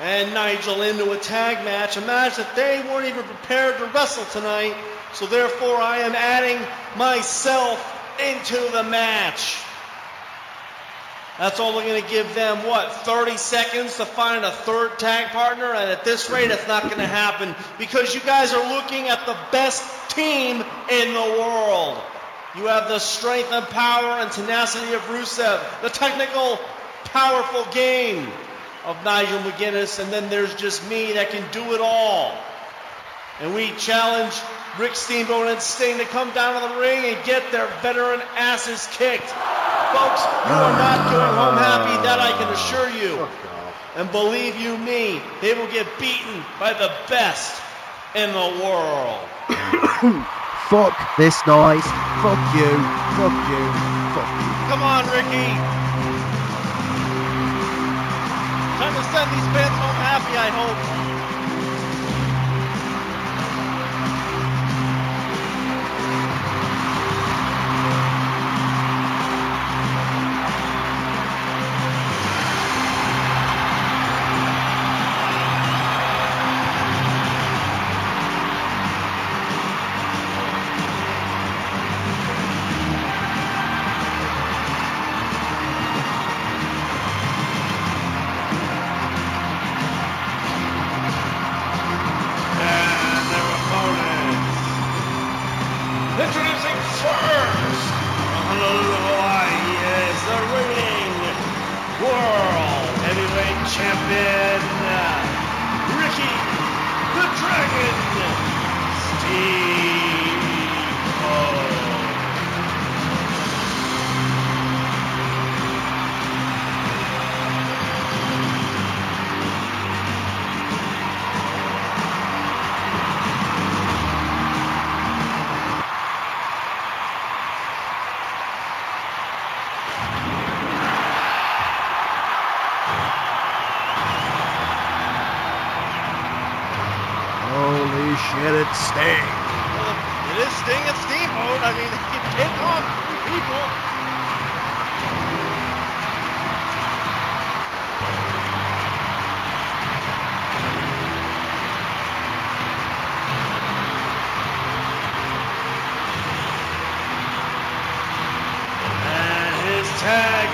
and 0.00 0.32
Nigel 0.32 0.82
into 0.82 1.10
a 1.10 1.16
tag 1.16 1.64
match, 1.64 1.96
a 1.96 2.00
match 2.02 2.36
that 2.36 2.54
they 2.54 2.80
weren't 2.88 3.08
even 3.08 3.24
prepared 3.24 3.76
to 3.78 3.86
wrestle 3.86 4.24
tonight. 4.26 4.76
So 5.14 5.26
therefore, 5.26 5.78
I 5.78 5.98
am 5.98 6.14
adding 6.14 6.64
myself 6.96 7.84
into 8.24 8.70
the 8.70 8.84
match. 8.84 9.56
That's 11.38 11.60
only 11.60 11.84
going 11.84 12.02
to 12.02 12.08
give 12.10 12.34
them, 12.34 12.66
what, 12.66 12.92
30 12.92 13.36
seconds 13.36 13.96
to 13.98 14.04
find 14.04 14.44
a 14.44 14.50
third 14.50 14.98
tag 14.98 15.28
partner? 15.28 15.66
And 15.66 15.90
at 15.90 16.04
this 16.04 16.28
rate, 16.30 16.50
it's 16.50 16.66
not 16.66 16.82
going 16.82 16.96
to 16.96 17.06
happen 17.06 17.54
because 17.78 18.12
you 18.12 18.20
guys 18.20 18.52
are 18.52 18.74
looking 18.74 19.08
at 19.08 19.24
the 19.24 19.36
best 19.52 20.10
team 20.10 20.56
in 20.90 21.14
the 21.14 21.36
world. 21.38 21.96
You 22.56 22.66
have 22.66 22.88
the 22.88 22.98
strength 22.98 23.52
and 23.52 23.64
power 23.66 24.20
and 24.20 24.32
tenacity 24.32 24.92
of 24.94 25.00
Rusev, 25.02 25.80
the 25.80 25.90
technical, 25.90 26.58
powerful 27.04 27.64
game 27.72 28.26
of 28.84 29.02
Nigel 29.04 29.38
McGuinness, 29.40 30.02
and 30.02 30.12
then 30.12 30.28
there's 30.30 30.54
just 30.56 30.88
me 30.90 31.12
that 31.12 31.30
can 31.30 31.44
do 31.52 31.74
it 31.74 31.80
all. 31.80 32.36
And 33.40 33.54
we 33.54 33.70
challenge 33.76 34.34
Rick 34.78 34.94
Steamboat 34.94 35.48
and 35.48 35.60
Sting 35.60 35.98
to 35.98 36.04
come 36.04 36.30
down 36.30 36.54
to 36.54 36.68
the 36.68 36.80
ring 36.80 37.04
and 37.04 37.24
get 37.26 37.50
their 37.50 37.66
veteran 37.82 38.22
asses 38.36 38.86
kicked. 38.92 39.26
Folks, 39.26 40.22
you 40.46 40.54
are 40.54 40.78
not 40.78 41.10
going 41.10 41.34
home 41.34 41.58
happy, 41.58 41.98
that 42.06 42.22
I 42.22 42.30
can 42.38 42.46
assure 42.54 42.88
you. 42.94 43.26
And 43.96 44.08
believe 44.12 44.54
you 44.54 44.78
me, 44.78 45.20
they 45.40 45.54
will 45.54 45.66
get 45.66 45.86
beaten 45.98 46.44
by 46.60 46.74
the 46.74 46.92
best 47.10 47.60
in 48.14 48.30
the 48.30 48.62
world. 48.62 49.18
Fuck 50.70 50.94
this 51.18 51.34
noise. 51.42 51.82
Fuck 52.22 52.38
you. 52.54 52.70
Fuck 53.18 53.34
you. 53.50 53.64
Fuck 54.14 54.30
you. 54.30 54.50
Come 54.70 54.82
on, 54.86 55.02
Ricky. 55.10 55.48
Time 58.78 58.94
to 58.94 59.02
send 59.10 59.26
these 59.34 59.48
fans 59.50 59.74
home 59.74 59.98
happy, 60.06 60.36
I 60.38 60.50
hope. 60.54 61.07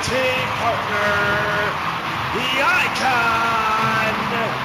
Team 0.04 0.48
partner, 0.60 1.72
the 2.34 2.60
icon, 2.60 4.63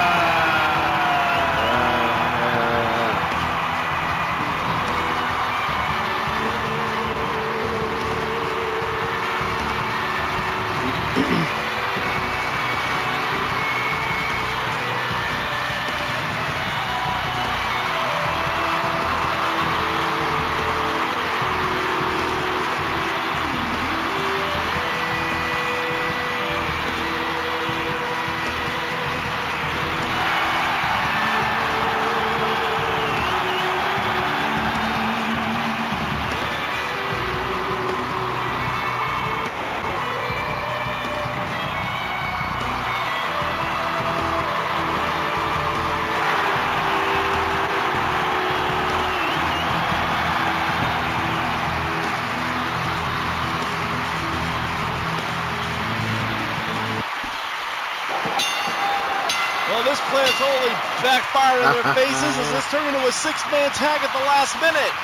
Backfired 61.54 61.76
in 61.76 61.82
their 61.82 61.94
faces 61.94 62.34
as 62.38 62.52
this 62.52 62.70
turned 62.70 62.88
into 62.88 63.06
a 63.06 63.12
six-man 63.12 63.70
tag 63.70 64.00
at 64.02 64.12
the 64.12 64.24
last 64.26 64.54
minute. 64.60 64.94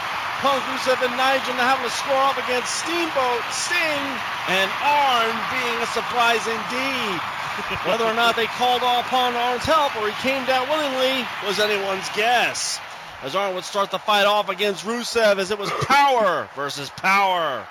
Punk, 0.40 0.62
Rusev, 0.72 1.04
and 1.04 1.16
Nigel 1.16 1.54
now 1.54 1.76
having 1.76 1.84
to 1.84 1.92
square 1.92 2.16
off 2.16 2.38
against 2.40 2.72
Steamboat, 2.80 3.44
Sting, 3.52 4.04
and 4.48 4.70
Arn 4.80 5.32
being 5.52 5.78
a 5.84 5.88
surprise 5.92 6.46
indeed. 6.48 7.20
Whether 7.84 8.04
or 8.04 8.14
not 8.14 8.36
they 8.36 8.46
called 8.46 8.80
upon 8.80 9.36
Arn's 9.36 9.64
help 9.64 9.94
or 9.96 10.08
he 10.08 10.14
came 10.22 10.44
down 10.46 10.68
willingly 10.68 11.26
was 11.46 11.60
anyone's 11.60 12.08
guess. 12.16 12.80
As 13.22 13.36
Arn 13.36 13.54
would 13.54 13.64
start 13.64 13.90
the 13.90 13.98
fight 13.98 14.24
off 14.24 14.48
against 14.48 14.86
Rusev 14.86 15.36
as 15.36 15.50
it 15.50 15.58
was 15.58 15.70
power 15.70 16.48
versus 16.56 16.88
power. 16.88 17.66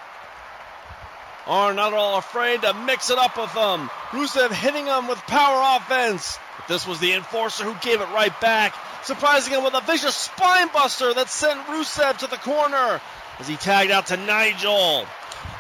Arn 1.48 1.76
not 1.76 1.94
at 1.94 1.98
all 1.98 2.20
afraid 2.20 2.62
to 2.62 2.74
mix 2.86 3.10
it 3.10 3.18
up 3.18 3.36
with 3.36 3.52
them. 3.56 3.90
Rusev 4.12 4.52
hitting 4.52 4.86
him 4.86 5.08
with 5.08 5.18
power 5.26 5.78
offense. 5.78 6.38
But 6.60 6.68
this 6.68 6.86
was 6.86 7.00
the 7.00 7.14
enforcer 7.14 7.64
who 7.64 7.76
gave 7.82 8.02
it 8.02 8.10
right 8.14 8.40
back, 8.42 8.76
surprising 9.04 9.54
him 9.54 9.64
with 9.64 9.74
a 9.74 9.82
vicious 9.82 10.16
spine 10.16 10.70
buster 10.74 11.14
that 11.14 11.30
sent 11.30 11.60
Rusev 11.68 12.18
to 12.20 12.28
the 12.28 12.38
corner 12.38 13.02
as 13.40 13.48
he 13.48 13.56
tagged 13.56 13.92
out 13.92 14.08
to 14.08 14.18
Nigel. 14.18 15.06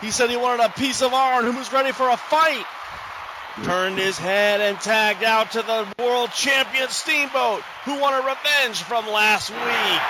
He 0.01 0.11
said 0.11 0.29
he 0.29 0.37
wanted 0.37 0.63
a 0.63 0.69
piece 0.69 1.01
of 1.01 1.13
Arn 1.13 1.45
who 1.45 1.57
was 1.57 1.71
ready 1.73 1.91
for 1.91 2.09
a 2.09 2.17
fight. 2.17 2.65
Turned 3.63 3.97
his 3.97 4.17
head 4.17 4.61
and 4.61 4.79
tagged 4.79 5.23
out 5.23 5.51
to 5.51 5.61
the 5.61 5.87
world 5.99 6.31
champion 6.31 6.87
Steamboat, 6.87 7.61
who 7.83 7.99
wanted 7.99 8.25
revenge 8.25 8.81
from 8.83 9.07
last 9.07 9.49
week. 9.49 10.01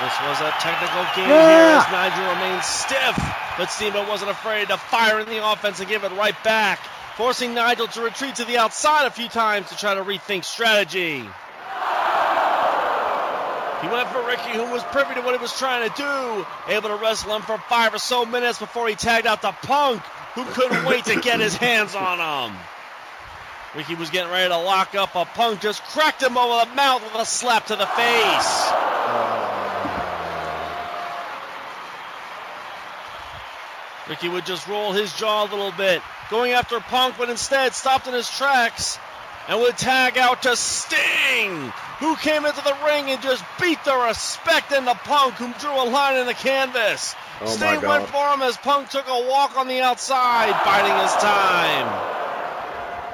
This 0.00 0.16
was 0.26 0.40
a 0.40 0.50
technical 0.58 1.04
game 1.14 1.26
here 1.26 1.78
as 1.78 1.86
Nigel 1.92 2.26
remained 2.34 2.64
stiff, 2.64 3.16
but 3.58 3.70
Steamboat 3.70 4.08
wasn't 4.08 4.30
afraid 4.30 4.68
to 4.68 4.78
fire 4.78 5.20
in 5.20 5.28
the 5.28 5.46
offense 5.46 5.78
and 5.78 5.88
give 5.88 6.02
it 6.04 6.12
right 6.12 6.42
back, 6.42 6.80
forcing 7.20 7.52
Nigel 7.52 7.86
to 7.86 8.00
retreat 8.00 8.36
to 8.36 8.46
the 8.46 8.56
outside 8.56 9.04
a 9.04 9.10
few 9.10 9.28
times 9.28 9.68
to 9.68 9.76
try 9.76 9.92
to 9.92 10.02
rethink 10.02 10.42
strategy. 10.42 11.18
He 13.82 13.88
went 13.88 14.08
for 14.08 14.26
Ricky, 14.26 14.52
who 14.56 14.72
was 14.72 14.82
privy 14.84 15.12
to 15.16 15.20
what 15.20 15.34
he 15.34 15.42
was 15.42 15.52
trying 15.58 15.86
to 15.86 15.94
do, 15.94 16.46
able 16.72 16.88
to 16.88 16.96
wrestle 16.96 17.36
him 17.36 17.42
for 17.42 17.58
five 17.58 17.92
or 17.92 17.98
so 17.98 18.24
minutes 18.24 18.58
before 18.58 18.88
he 18.88 18.94
tagged 18.94 19.26
out 19.26 19.42
to 19.42 19.52
Punk, 19.52 20.00
who 20.34 20.46
couldn't 20.46 20.86
wait 20.86 21.04
to 21.04 21.20
get 21.20 21.40
his 21.40 21.54
hands 21.54 21.94
on 21.94 22.48
him. 22.48 22.56
Ricky 23.76 23.96
was 23.96 24.08
getting 24.08 24.32
ready 24.32 24.48
to 24.48 24.56
lock 24.56 24.94
up 24.94 25.14
a 25.14 25.26
Punk, 25.26 25.60
just 25.60 25.82
cracked 25.82 26.22
him 26.22 26.38
over 26.38 26.64
the 26.64 26.74
mouth 26.74 27.02
with 27.02 27.20
a 27.20 27.26
slap 27.26 27.66
to 27.66 27.76
the 27.76 27.84
face. 27.84 28.64
Oh. 28.72 29.49
Ricky 34.10 34.28
would 34.28 34.44
just 34.44 34.66
roll 34.66 34.90
his 34.90 35.14
jaw 35.14 35.44
a 35.44 35.46
little 35.48 35.70
bit, 35.70 36.02
going 36.30 36.50
after 36.50 36.80
Punk, 36.80 37.14
but 37.16 37.30
instead 37.30 37.74
stopped 37.74 38.08
in 38.08 38.12
his 38.12 38.28
tracks 38.28 38.98
and 39.46 39.60
would 39.60 39.78
tag 39.78 40.18
out 40.18 40.42
to 40.42 40.56
Sting, 40.56 41.72
who 42.00 42.16
came 42.16 42.44
into 42.44 42.60
the 42.64 42.76
ring 42.84 43.08
and 43.08 43.22
just 43.22 43.44
beat 43.60 43.78
the 43.84 43.96
respect 43.96 44.72
into 44.72 44.92
Punk, 44.96 45.34
who 45.34 45.52
drew 45.60 45.70
a 45.70 45.86
line 45.88 46.16
in 46.16 46.26
the 46.26 46.34
canvas. 46.34 47.14
Oh 47.40 47.46
Sting 47.46 47.82
went 47.82 48.08
for 48.08 48.30
him 48.30 48.42
as 48.42 48.56
Punk 48.56 48.90
took 48.90 49.06
a 49.06 49.28
walk 49.28 49.56
on 49.56 49.68
the 49.68 49.80
outside, 49.80 50.60
biding 50.64 51.02
his 51.02 51.12
time. 51.22 51.86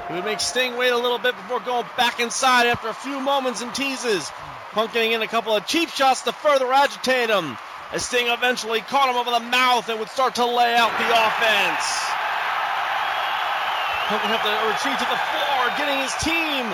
He 0.08 0.14
would 0.14 0.24
make 0.24 0.40
Sting 0.40 0.78
wait 0.78 0.92
a 0.92 0.98
little 0.98 1.18
bit 1.18 1.36
before 1.36 1.60
going 1.60 1.84
back 1.98 2.20
inside 2.20 2.68
after 2.68 2.88
a 2.88 2.94
few 2.94 3.20
moments 3.20 3.60
and 3.60 3.74
teases. 3.74 4.30
Punk 4.72 4.94
getting 4.94 5.12
in 5.12 5.20
a 5.20 5.28
couple 5.28 5.54
of 5.54 5.66
cheap 5.66 5.90
shots 5.90 6.22
to 6.22 6.32
further 6.32 6.72
agitate 6.72 7.28
him. 7.28 7.58
As 7.92 8.04
Sting 8.04 8.26
eventually 8.26 8.80
caught 8.80 9.08
him 9.08 9.16
over 9.16 9.30
the 9.30 9.46
mouth 9.46 9.88
and 9.88 10.00
would 10.00 10.10
start 10.10 10.36
to 10.36 10.44
lay 10.44 10.74
out 10.74 10.90
the 10.98 11.06
offense. 11.06 11.86
Punk 14.10 14.22
would 14.22 14.34
have 14.34 14.42
to 14.42 14.54
retreat 14.70 14.98
to 14.98 15.08
the 15.10 15.22
floor, 15.30 15.60
getting 15.78 15.98
his 16.02 16.14
team. 16.22 16.66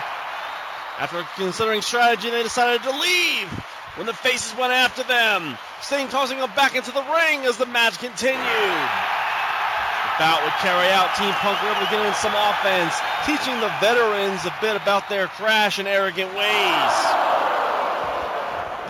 After 0.99 1.25
considering 1.37 1.83
strategy, 1.83 2.31
they 2.31 2.43
decided 2.43 2.83
to 2.85 2.93
leave 2.93 3.49
when 3.97 4.07
the 4.07 4.13
faces 4.13 4.57
went 4.57 4.73
after 4.73 5.03
them. 5.05 5.57
Sting 5.81 6.09
tossing 6.09 6.39
them 6.39 6.51
back 6.57 6.77
into 6.77 6.93
the 6.93 7.05
ring 7.05 7.45
as 7.45 7.57
the 7.57 7.67
match 7.67 7.99
continued. 7.99 8.37
The 8.37 10.13
bout 10.17 10.41
would 10.45 10.57
carry 10.65 10.89
out. 10.93 11.13
Team 11.17 11.33
Punk 11.41 11.61
were 11.61 11.73
able 11.73 11.85
to 11.85 11.93
get 11.93 12.05
in 12.05 12.15
some 12.15 12.33
offense, 12.37 12.97
teaching 13.25 13.61
the 13.61 13.73
veterans 13.81 14.45
a 14.45 14.55
bit 14.61 14.77
about 14.77 15.09
their 15.09 15.27
crash 15.29 15.79
and 15.79 15.89
arrogant 15.89 16.35
ways. 16.35 16.93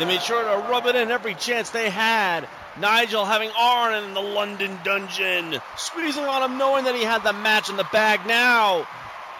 They 0.02 0.08
made 0.08 0.22
sure 0.22 0.42
to 0.42 0.68
rub 0.68 0.86
it 0.86 0.96
in 0.96 1.12
every 1.12 1.36
chance 1.36 1.70
they 1.70 1.88
had 1.88 2.48
Nigel 2.76 3.24
having 3.24 3.52
Arn 3.56 4.02
in 4.02 4.14
the 4.14 4.20
London 4.20 4.76
dungeon, 4.82 5.60
squeezing 5.76 6.24
on 6.24 6.42
him, 6.42 6.58
knowing 6.58 6.86
that 6.86 6.96
he 6.96 7.04
had 7.04 7.22
the 7.22 7.32
match 7.32 7.70
in 7.70 7.76
the 7.76 7.86
bag 7.92 8.26
now. 8.26 8.84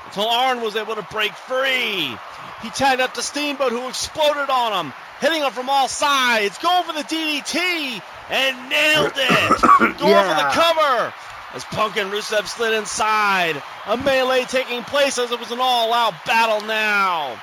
Until 0.04 0.28
Arn 0.28 0.60
was 0.60 0.76
able 0.76 0.94
to 0.94 1.02
break 1.10 1.32
free. 1.32 2.16
He 2.62 2.70
tagged 2.70 3.00
up 3.00 3.14
to 3.14 3.22
Steamboat, 3.22 3.72
who 3.72 3.88
exploded 3.88 4.50
on 4.50 4.86
him, 4.86 4.92
hitting 5.20 5.42
him 5.42 5.50
from 5.50 5.68
all 5.68 5.88
sides, 5.88 6.58
going 6.58 6.84
for 6.84 6.92
the 6.92 7.02
DDT, 7.02 8.00
and 8.30 8.68
nailed 8.68 9.14
it. 9.16 9.98
going 9.98 10.12
Yeah. 10.12 10.28
for 10.28 10.44
the 10.44 10.62
cover. 10.62 11.14
As 11.54 11.64
Punk 11.64 11.96
and 11.96 12.10
Rusev 12.10 12.46
slid 12.46 12.72
inside, 12.72 13.62
a 13.86 13.96
melee 13.96 14.44
taking 14.44 14.82
place 14.84 15.18
as 15.18 15.30
it 15.30 15.38
was 15.38 15.50
an 15.50 15.60
all-out 15.60 16.14
battle 16.24 16.66
now. 16.66 17.38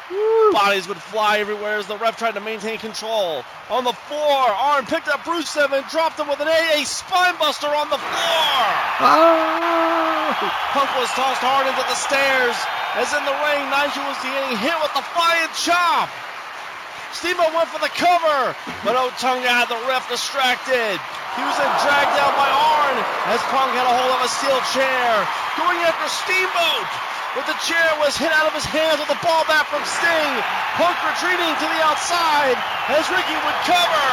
Bodies 0.51 0.88
would 0.88 0.97
fly 0.97 1.39
everywhere 1.39 1.78
as 1.78 1.86
the 1.86 1.97
ref 1.97 2.18
tried 2.18 2.34
to 2.34 2.41
maintain 2.41 2.80
control. 2.80 3.43
On 3.70 3.84
the 3.84 3.93
floor, 3.93 4.49
Arn 4.49 4.86
picked 4.86 5.07
up 5.07 5.22
Rusev 5.26 5.72
and 5.72 5.86
dropped 5.88 6.20
him 6.20 6.28
with 6.28 6.39
an 6.39 6.47
AA 6.47 6.82
spinebuster 6.86 7.70
on 7.70 7.89
the 7.89 7.97
floor. 7.97 8.66
Oh! 9.01 10.53
Punk 10.74 10.89
was 10.97 11.10
tossed 11.10 11.41
hard 11.41 11.68
into 11.68 11.82
the 11.82 11.95
stairs 11.95 12.55
as 12.95 13.14
in 13.14 13.24
the 13.24 13.38
ring, 13.45 13.70
Nigel 13.70 14.01
was 14.01 14.18
getting 14.26 14.57
hit 14.57 14.74
with 14.82 14.93
the 14.97 15.05
flying 15.14 15.49
chop. 15.53 16.10
Steamboat 17.12 17.53
went 17.57 17.70
for 17.74 17.82
the 17.82 17.89
cover, 17.97 18.53
but 18.86 18.93
oh 18.93 19.10
Otunga 19.10 19.49
had 19.49 19.66
the 19.66 19.80
ref 19.89 20.05
distracted. 20.10 20.97
He 21.36 21.41
was 21.41 21.57
then 21.57 21.74
dragged 21.82 22.14
down 22.14 22.34
by 22.38 22.49
Arn 22.49 22.97
as 23.34 23.41
Punk 23.49 23.74
had 23.74 23.86
a 23.89 23.93
hold 23.93 24.14
of 24.14 24.22
a 24.22 24.30
steel 24.30 24.62
chair, 24.74 25.10
going 25.57 25.80
after 25.89 26.05
Steamboat. 26.05 26.89
But 27.34 27.45
the 27.45 27.57
chair 27.66 27.89
was 28.01 28.18
hit 28.18 28.34
out 28.34 28.45
of 28.45 28.53
his 28.53 28.66
hands 28.66 29.01
with 29.01 29.10
a 29.10 29.20
ball 29.22 29.45
back 29.45 29.66
from 29.70 29.86
Sting. 29.86 30.34
Punk 30.78 30.97
retreating 31.05 31.53
to 31.62 31.68
the 31.70 31.82
outside 31.86 32.57
as 32.93 33.05
Ricky 33.10 33.38
would 33.41 33.60
cover. 33.66 34.10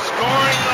Scoring 0.00 0.73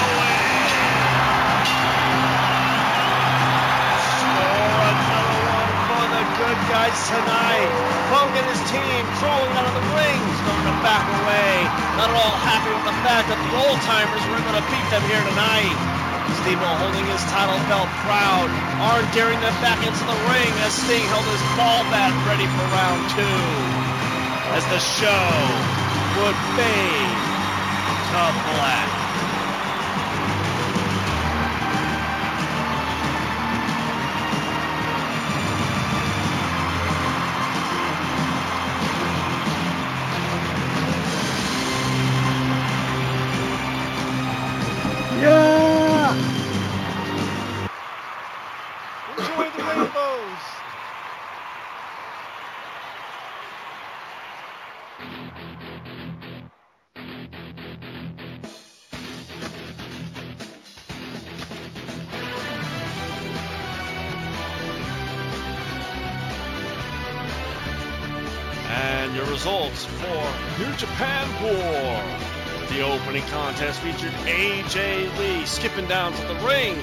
guys 6.70 6.94
tonight. 7.10 7.70
Punk 8.14 8.30
and 8.38 8.46
his 8.46 8.62
team 8.70 9.02
crawling 9.18 9.50
out 9.58 9.66
of 9.66 9.74
the 9.74 9.86
ring, 9.90 10.20
starting 10.38 10.66
to 10.70 10.76
back 10.86 11.02
away. 11.18 11.66
Not 11.98 12.14
at 12.14 12.16
all 12.16 12.36
happy 12.46 12.70
with 12.70 12.86
the 12.86 12.96
fact 13.02 13.26
that 13.26 13.38
the 13.42 13.52
old 13.58 13.78
timers 13.82 14.22
were 14.30 14.38
going 14.38 14.54
to 14.54 14.66
beat 14.70 14.86
them 14.94 15.02
here 15.10 15.22
tonight. 15.34 15.74
Steamboat 16.46 16.78
holding 16.78 17.06
his 17.10 17.22
title 17.34 17.58
belt 17.66 17.90
proud. 18.06 18.46
Arn 18.86 19.02
daring 19.10 19.42
them 19.42 19.56
back 19.58 19.82
into 19.82 20.04
the 20.06 20.18
ring 20.30 20.52
as 20.62 20.70
Sting 20.70 21.02
held 21.10 21.26
his 21.26 21.42
ball 21.58 21.82
bat 21.90 22.14
ready 22.30 22.46
for 22.46 22.64
round 22.70 23.02
two. 23.18 23.42
As 24.54 24.62
the 24.70 24.78
show 24.78 25.26
would 26.22 26.38
fade 26.54 27.18
to 28.14 28.22
black. 28.54 28.99
Your 69.20 69.28
results 69.28 69.84
for 69.84 70.32
New 70.58 70.72
Japan 70.76 71.28
War. 71.42 72.02
The 72.70 72.80
opening 72.80 73.22
contest 73.24 73.80
featured 73.80 74.12
AJ 74.24 75.18
Lee 75.18 75.44
skipping 75.44 75.86
down 75.88 76.14
to 76.14 76.22
the 76.26 76.36
ring, 76.36 76.74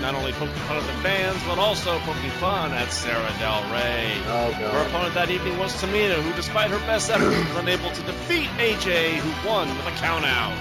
not 0.00 0.14
only 0.14 0.30
poking 0.30 0.54
fun 0.70 0.76
at 0.76 0.86
the 0.86 1.02
fans, 1.02 1.42
but 1.48 1.58
also 1.58 1.98
poking 2.00 2.30
fun 2.38 2.72
at 2.74 2.92
Sarah 2.92 3.34
Del 3.40 3.62
Rey. 3.72 4.12
Oh, 4.28 4.52
Her 4.52 4.86
opponent 4.86 5.14
that 5.14 5.30
evening 5.30 5.58
was 5.58 5.72
Tamina, 5.82 6.14
who, 6.22 6.32
despite 6.34 6.70
her 6.70 6.78
best 6.86 7.10
efforts, 7.10 7.36
was 7.36 7.56
unable 7.56 7.90
to 7.90 8.02
defeat 8.02 8.46
AJ, 8.58 9.14
who 9.14 9.48
won 9.48 9.66
with 9.68 9.86
a 9.88 9.96
countout. 9.98 10.54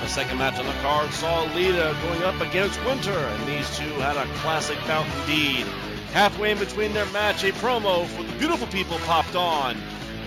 The 0.00 0.08
second 0.08 0.38
match 0.38 0.58
on 0.58 0.64
the 0.64 0.80
card 0.80 1.12
saw 1.12 1.42
Lita 1.54 1.94
going 2.02 2.22
up 2.22 2.40
against 2.40 2.82
Winter, 2.86 3.10
and 3.12 3.46
these 3.46 3.68
two 3.76 3.92
had 4.00 4.16
a 4.16 4.24
classic 4.40 4.78
bout 4.86 5.06
indeed. 5.20 5.66
Halfway 6.12 6.50
in 6.50 6.58
between 6.58 6.92
their 6.92 7.06
match, 7.06 7.42
a 7.42 7.52
promo 7.52 8.06
for 8.06 8.22
the 8.22 8.32
beautiful 8.34 8.66
people 8.66 8.98
popped 8.98 9.34
on. 9.34 9.78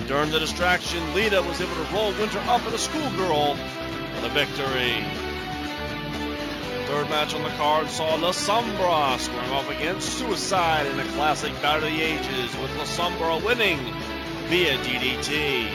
During 0.07 0.31
the 0.31 0.39
distraction, 0.39 1.13
Lita 1.13 1.43
was 1.43 1.61
able 1.61 1.75
to 1.75 1.93
roll 1.93 2.11
Winter 2.13 2.39
up 2.39 2.61
at 2.65 2.73
a 2.73 2.77
schoolgirl 2.77 3.55
for 3.55 4.21
the 4.21 4.29
victory. 4.29 5.05
Third 6.87 7.07
match 7.09 7.35
on 7.35 7.43
the 7.43 7.49
card 7.49 7.87
saw 7.89 8.15
La 8.15 8.31
Sombra 8.31 9.19
squaring 9.19 9.51
off 9.51 9.69
against 9.69 10.17
Suicide 10.17 10.87
in 10.87 10.99
a 10.99 11.05
classic 11.13 11.53
Battle 11.61 11.87
of 11.87 11.93
the 11.93 12.01
ages, 12.01 12.55
with 12.57 12.75
La 12.77 12.85
Sombra 12.85 13.43
winning 13.45 13.79
via 14.47 14.77
DDT. 14.79 15.69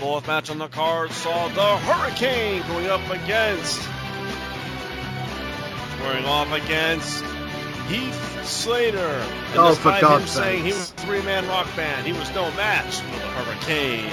Fourth 0.00 0.26
match 0.26 0.50
on 0.50 0.58
the 0.58 0.68
card 0.68 1.12
saw 1.12 1.46
the 1.48 1.76
Hurricane 1.78 2.62
going 2.66 2.86
up 2.86 3.08
against, 3.10 3.80
squaring 6.00 6.24
off 6.24 6.50
against 6.52 7.22
Heath 7.88 8.46
Slater. 8.46 8.98
And 8.98 9.58
Oh, 9.58 9.74
for 9.74 9.90
despite 9.90 10.00
God's 10.00 10.22
him 10.22 10.28
saying 10.28 10.64
he 10.64 10.72
was 10.72 10.90
a 10.90 10.94
three-man 10.94 11.46
rock 11.46 11.66
band, 11.76 12.06
he 12.06 12.12
was 12.12 12.34
no 12.34 12.50
match 12.52 13.00
for 13.00 13.18
the 13.18 13.28
Hurricane. 13.28 14.10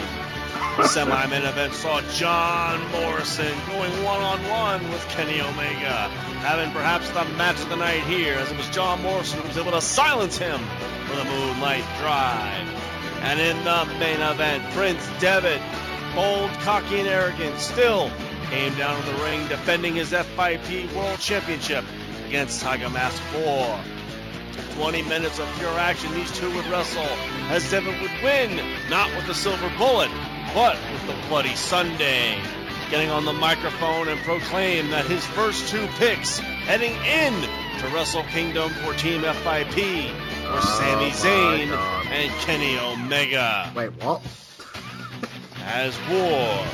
The 0.76 0.88
semi-main 0.88 1.44
event 1.44 1.74
saw 1.74 2.02
John 2.12 2.86
Morrison 2.92 3.58
going 3.68 3.92
one-on-one 4.04 4.84
with 4.92 5.08
Kenny 5.10 5.40
Omega, 5.40 6.10
having 6.44 6.72
perhaps 6.72 7.10
the 7.12 7.24
match 7.38 7.60
of 7.62 7.70
the 7.70 7.78
night 7.78 8.04
here, 8.04 8.34
as 8.34 8.52
it 8.52 8.58
was 8.58 8.70
John 8.70 9.02
Morrison 9.02 9.40
who 9.40 9.48
was 9.48 9.58
able 9.58 9.72
to 9.72 9.82
silence 9.82 10.38
him 10.38 10.60
with 11.10 11.20
a 11.20 11.24
Moonlight 11.24 11.86
Drive. 12.00 12.68
And 13.22 13.40
in 13.40 13.56
the 13.64 13.86
main 13.98 14.20
event, 14.20 14.64
Prince 14.74 15.08
Devitt, 15.20 15.62
bold, 16.14 16.52
cocky, 16.62 17.00
and 17.00 17.08
arrogant, 17.08 17.58
still 17.60 18.12
came 18.50 18.74
down 18.76 19.02
to 19.02 19.12
the 19.12 19.24
ring 19.24 19.48
defending 19.48 19.96
his 19.96 20.10
FIP 20.10 20.94
World 20.96 21.20
Championship 21.20 21.84
against 22.28 22.62
Tiger 22.62 22.90
Mask 22.90 23.22
4. 23.34 23.80
20 24.76 25.02
minutes 25.04 25.40
of 25.40 25.48
pure 25.58 25.78
action, 25.80 26.14
these 26.14 26.32
two 26.38 26.54
would 26.56 26.66
wrestle 26.68 27.04
as 27.50 27.70
Devitt 27.70 28.00
would 28.02 28.24
win, 28.24 28.60
not 28.90 29.14
with 29.16 29.26
the 29.28 29.34
silver 29.34 29.72
bullet, 29.78 30.10
but 30.54 30.78
with 30.92 31.08
the 31.08 31.28
Bloody 31.28 31.56
Sunday. 31.56 32.40
Getting 32.90 33.10
on 33.10 33.26
the 33.26 33.34
microphone 33.34 34.08
and 34.08 34.20
proclaim 34.22 34.90
that 34.92 35.06
his 35.06 35.26
first 35.26 35.68
two 35.70 35.86
picks 35.98 36.40
heading 36.40 36.94
in 36.94 37.34
to 37.80 37.88
Wrestle 37.94 38.24
Kingdom 38.24 38.70
for 38.70 38.94
Team 38.94 39.22
FIP 39.22 39.76
were 39.76 40.62
Sami 40.62 41.08
oh 41.08 41.14
Zayn 41.14 41.70
God. 41.70 42.08
and 42.08 42.32
Kenny 42.42 42.78
Omega. 42.80 43.72
Wait, 43.76 43.92
what? 44.04 44.22
As 45.66 45.98
war 46.10 46.66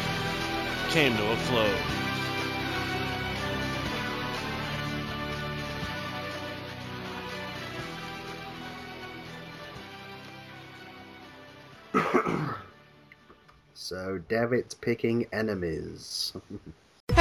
came 0.94 1.18
to 1.18 1.32
a 1.32 1.36
close. 1.48 1.74
So, 13.74 14.20
Devitt's 14.30 14.76
picking 14.76 15.26
enemies. 15.34 16.34